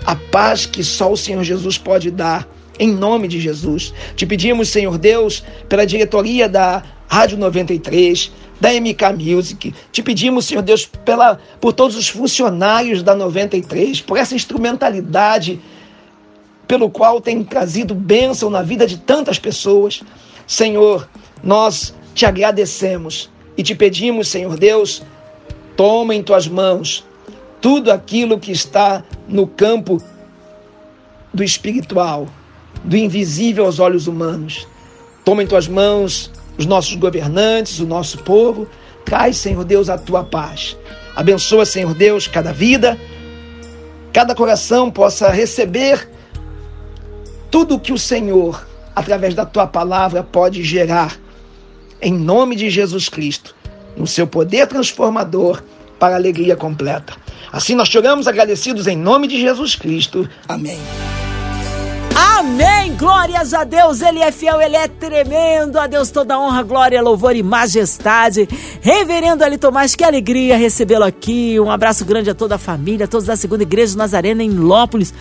a 0.06 0.15
paz 0.15 0.65
que 0.65 0.84
só 0.84 1.12
o 1.12 1.18
Senhor 1.18 1.44
Jesus 1.44 1.78
pode 1.78 2.12
dar, 2.12 2.48
em 2.78 2.91
nome 2.91 3.28
de 3.28 3.39
Jesus. 3.39 3.94
Te 4.15 4.26
pedimos, 4.26 4.70
Senhor 4.70 4.98
Deus, 4.98 5.44
pela 5.68 5.86
diretoria 5.86 6.48
da 6.48 6.84
Rádio 7.08 7.38
93, 7.38 8.32
da 8.60 8.70
MK 8.74 9.13
Music. 9.18 9.74
Te 9.91 10.04
pedimos, 10.04 10.46
Senhor 10.46 10.62
Deus, 10.62 10.86
pela, 10.86 11.39
por 11.60 11.74
todos 11.74 11.96
os 11.96 12.10
funcionários 12.10 13.02
da 13.02 13.15
93, 13.15 14.02
por 14.02 14.18
essa 14.18 14.36
instrumentalidade 14.36 15.60
pelo 16.68 16.89
qual 16.89 17.22
tem 17.22 17.44
trazido 17.44 17.94
bênção 17.94 18.50
na 18.50 18.62
vida 18.62 18.88
de 18.88 18.98
tantas 18.98 19.39
pessoas. 19.39 20.02
Senhor, 20.48 21.08
nós 21.44 21.94
te 22.13 22.26
agradecemos 22.26 23.30
e 23.58 23.63
te 23.63 23.76
pedimos, 23.76 24.28
Senhor 24.28 24.58
Deus, 24.58 25.02
Toma 25.75 26.15
em 26.15 26.23
tuas 26.23 26.47
mãos 26.47 27.05
tudo 27.61 27.91
aquilo 27.91 28.39
que 28.39 28.51
está 28.51 29.03
no 29.27 29.47
campo 29.47 30.01
do 31.33 31.43
espiritual, 31.43 32.27
do 32.83 32.95
invisível 32.95 33.65
aos 33.65 33.79
olhos 33.79 34.07
humanos. 34.07 34.67
Toma 35.23 35.43
em 35.43 35.47
tuas 35.47 35.67
mãos 35.67 36.31
os 36.57 36.65
nossos 36.65 36.95
governantes, 36.95 37.79
o 37.79 37.85
nosso 37.85 38.19
povo. 38.19 38.67
Traz, 39.03 39.38
Senhor 39.38 39.63
Deus, 39.63 39.89
a 39.89 39.97
tua 39.97 40.23
paz. 40.23 40.77
Abençoa, 41.15 41.65
Senhor 41.65 41.93
Deus, 41.93 42.27
cada 42.27 42.51
vida, 42.51 42.99
cada 44.11 44.35
coração 44.35 44.91
possa 44.91 45.29
receber 45.29 46.09
tudo 47.49 47.79
que 47.79 47.93
o 47.93 47.97
Senhor, 47.97 48.67
através 48.95 49.33
da 49.33 49.45
tua 49.45 49.65
palavra, 49.65 50.23
pode 50.23 50.63
gerar 50.63 51.17
em 52.01 52.13
nome 52.13 52.55
de 52.55 52.69
Jesus 52.69 53.07
Cristo, 53.07 53.55
no 53.97 54.08
seu 54.08 54.27
poder 54.27 54.67
transformador 54.67 55.62
para 55.99 56.15
a 56.15 56.17
alegria 56.17 56.55
completa. 56.55 57.13
Assim 57.51 57.75
nós 57.75 57.88
choramos 57.88 58.27
agradecidos 58.27 58.88
em 58.88 58.97
nome 58.97 59.27
de 59.27 59.39
Jesus 59.39 59.75
Cristo. 59.75 60.27
Amém. 60.47 60.77
Amém! 62.38 62.95
Glórias 62.95 63.53
a 63.53 63.63
Deus, 63.63 64.01
Ele 64.01 64.19
é 64.19 64.31
fiel, 64.31 64.62
Ele 64.62 64.75
é 64.75 64.88
tremendo. 64.88 65.79
A 65.79 65.88
Deus 65.88 66.12
toda 66.12 66.39
honra, 66.39 66.63
glória, 66.63 67.01
louvor 67.01 67.36
e 67.36 67.41
majestade. 67.41 68.47
Reverendo 68.81 69.43
Ali 69.43 69.58
Tomás, 69.58 69.95
que 69.95 70.03
alegria 70.03 70.55
recebê-lo 70.55 71.03
aqui. 71.03 71.60
Um 71.60 71.71
abraço 71.71 72.05
grande 72.05 72.29
a 72.29 72.36
toda 72.36 72.55
a 72.55 72.58
família, 72.58 73.08
todos 73.08 73.25
da 73.25 73.36
Segunda 73.36 73.63
Igreja 73.63 73.97
Nazarena 73.97 74.43
em 74.43 74.49
Lópolis. 74.49 75.13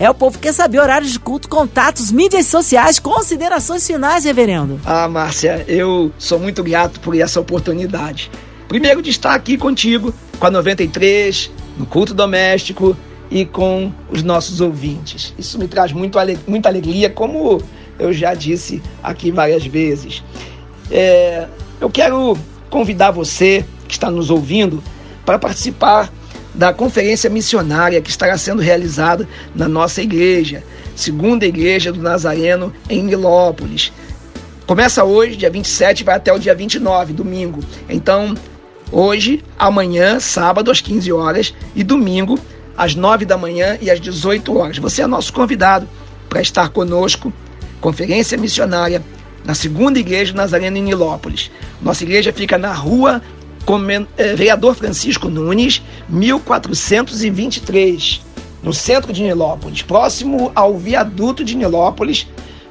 É, 0.00 0.08
o 0.08 0.14
povo 0.14 0.38
quer 0.38 0.52
saber 0.54 0.78
horários 0.78 1.10
de 1.10 1.18
culto, 1.18 1.48
contatos, 1.48 2.12
mídias 2.12 2.46
sociais, 2.46 3.00
considerações 3.00 3.84
finais, 3.84 4.24
reverendo. 4.24 4.80
Ah, 4.84 5.08
Márcia, 5.08 5.64
eu 5.66 6.12
sou 6.16 6.38
muito 6.38 6.62
grato 6.62 7.00
por 7.00 7.18
essa 7.18 7.40
oportunidade. 7.40 8.30
Primeiro 8.68 9.02
de 9.02 9.10
estar 9.10 9.34
aqui 9.34 9.58
contigo, 9.58 10.14
com 10.38 10.46
a 10.46 10.50
93, 10.50 11.50
no 11.76 11.84
culto 11.84 12.14
doméstico 12.14 12.96
e 13.28 13.44
com 13.44 13.92
os 14.08 14.22
nossos 14.22 14.60
ouvintes. 14.60 15.34
Isso 15.36 15.58
me 15.58 15.66
traz 15.66 15.92
muito, 15.92 16.16
muita 16.46 16.68
alegria, 16.68 17.10
como 17.10 17.60
eu 17.98 18.12
já 18.12 18.34
disse 18.34 18.80
aqui 19.02 19.32
várias 19.32 19.66
vezes. 19.66 20.22
É, 20.92 21.48
eu 21.80 21.90
quero 21.90 22.38
convidar 22.70 23.10
você 23.10 23.64
que 23.88 23.94
está 23.94 24.10
nos 24.10 24.30
ouvindo 24.30 24.80
para 25.26 25.40
participar 25.40 26.08
da 26.58 26.72
conferência 26.72 27.30
missionária 27.30 28.02
que 28.02 28.10
estará 28.10 28.36
sendo 28.36 28.60
realizada 28.60 29.28
na 29.54 29.68
nossa 29.68 30.02
igreja, 30.02 30.64
segunda 30.96 31.46
igreja 31.46 31.92
do 31.92 32.02
Nazareno 32.02 32.72
em 32.90 33.00
Nilópolis. 33.00 33.92
Começa 34.66 35.04
hoje, 35.04 35.36
dia 35.36 35.48
27, 35.48 36.02
vai 36.02 36.16
até 36.16 36.32
o 36.32 36.38
dia 36.38 36.56
29, 36.56 37.12
domingo. 37.12 37.60
Então, 37.88 38.34
hoje, 38.90 39.44
amanhã, 39.56 40.18
sábado 40.18 40.72
às 40.72 40.80
15 40.80 41.12
horas 41.12 41.54
e 41.76 41.84
domingo 41.84 42.36
às 42.76 42.92
9 42.96 43.24
da 43.24 43.38
manhã 43.38 43.78
e 43.80 43.88
às 43.88 44.00
18 44.00 44.58
horas. 44.58 44.78
Você 44.78 45.00
é 45.00 45.06
nosso 45.06 45.32
convidado 45.32 45.88
para 46.28 46.42
estar 46.42 46.70
conosco, 46.70 47.32
conferência 47.80 48.36
missionária 48.36 49.00
na 49.44 49.54
segunda 49.54 50.00
igreja 50.00 50.32
do 50.32 50.36
Nazareno 50.36 50.76
em 50.76 50.82
Nilópolis. 50.82 51.52
Nossa 51.80 52.02
igreja 52.02 52.32
fica 52.32 52.58
na 52.58 52.72
rua 52.72 53.22
vereador 54.16 54.74
Francisco 54.74 55.28
Nunes, 55.28 55.82
1423, 56.08 58.22
no 58.62 58.72
centro 58.72 59.12
de 59.12 59.22
Nilópolis, 59.22 59.82
próximo 59.82 60.50
ao 60.54 60.76
viaduto 60.76 61.44
de 61.44 61.56
Nilópolis, 61.56 62.26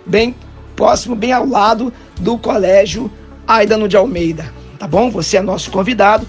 bem 0.05 0.35
próximo, 0.75 1.15
bem 1.15 1.31
ao 1.31 1.47
lado 1.47 1.93
do 2.19 2.37
Colégio 2.37 3.11
Aidano 3.47 3.87
de 3.87 3.95
Almeida. 3.95 4.51
Tá 4.77 4.87
bom? 4.87 5.09
Você 5.11 5.37
é 5.37 5.41
nosso 5.41 5.71
convidado 5.71 6.27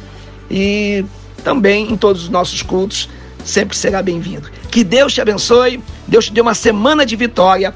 e 0.51 1.05
também 1.45 1.93
em 1.93 1.97
todos 1.97 2.23
os 2.23 2.29
nossos 2.29 2.63
cultos 2.63 3.09
sempre 3.45 3.77
será 3.77 4.03
bem-vindo. 4.03 4.51
Que 4.71 4.85
Deus 4.85 5.15
te 5.15 5.21
abençoe, 5.21 5.83
Deus 6.07 6.27
te 6.27 6.33
dê 6.33 6.41
uma 6.41 6.55
semana 6.55 7.05
de 7.05 7.17
vitória. 7.17 7.75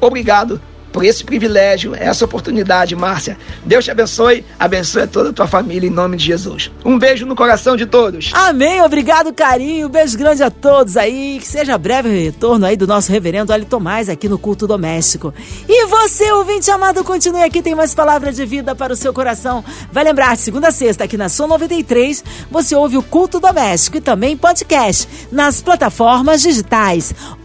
Obrigado 0.00 0.60
por 0.92 1.04
esse 1.04 1.24
privilégio, 1.24 1.94
essa 1.94 2.24
oportunidade, 2.24 2.96
Márcia. 2.96 3.36
Deus 3.64 3.84
te 3.84 3.90
abençoe, 3.90 4.44
abençoe 4.58 5.06
toda 5.06 5.30
a 5.30 5.32
tua 5.32 5.46
família 5.46 5.86
em 5.86 5.92
nome 5.92 6.16
de 6.16 6.24
Jesus. 6.24 6.70
Um 6.84 6.98
beijo 6.98 7.26
no 7.26 7.36
coração 7.36 7.76
de 7.76 7.86
todos. 7.86 8.30
Amém, 8.32 8.82
obrigado, 8.82 9.32
carinho. 9.32 9.88
beijo 9.88 10.16
grande 10.18 10.42
a 10.42 10.50
todos 10.50 10.96
aí. 10.96 11.38
Que 11.40 11.46
seja 11.46 11.76
breve 11.78 12.08
o 12.08 12.12
retorno 12.12 12.66
aí 12.66 12.76
do 12.76 12.86
nosso 12.86 13.10
reverendo 13.12 13.52
Ali 13.52 13.64
Tomás 13.64 14.08
aqui 14.08 14.28
no 14.28 14.38
culto 14.38 14.66
doméstico. 14.66 15.32
E 15.68 15.86
você, 15.86 16.30
ouvinte 16.32 16.70
amado, 16.70 17.04
continue 17.04 17.42
aqui, 17.42 17.62
tem 17.62 17.74
mais 17.74 17.94
palavra 17.94 18.32
de 18.32 18.44
vida 18.44 18.74
para 18.74 18.92
o 18.92 18.96
seu 18.96 19.12
coração. 19.12 19.64
Vai 19.92 20.04
lembrar, 20.04 20.36
segunda 20.36 20.68
a 20.68 20.72
sexta, 20.72 21.04
aqui 21.04 21.16
na 21.16 21.28
Som 21.28 21.46
93, 21.46 22.24
você 22.50 22.74
ouve 22.74 22.96
o 22.96 23.02
culto 23.02 23.40
doméstico 23.40 23.96
e 23.96 24.00
também 24.00 24.36
podcast 24.36 25.08
nas 25.30 25.60
plataformas 25.60 26.42
digitais. 26.42 27.14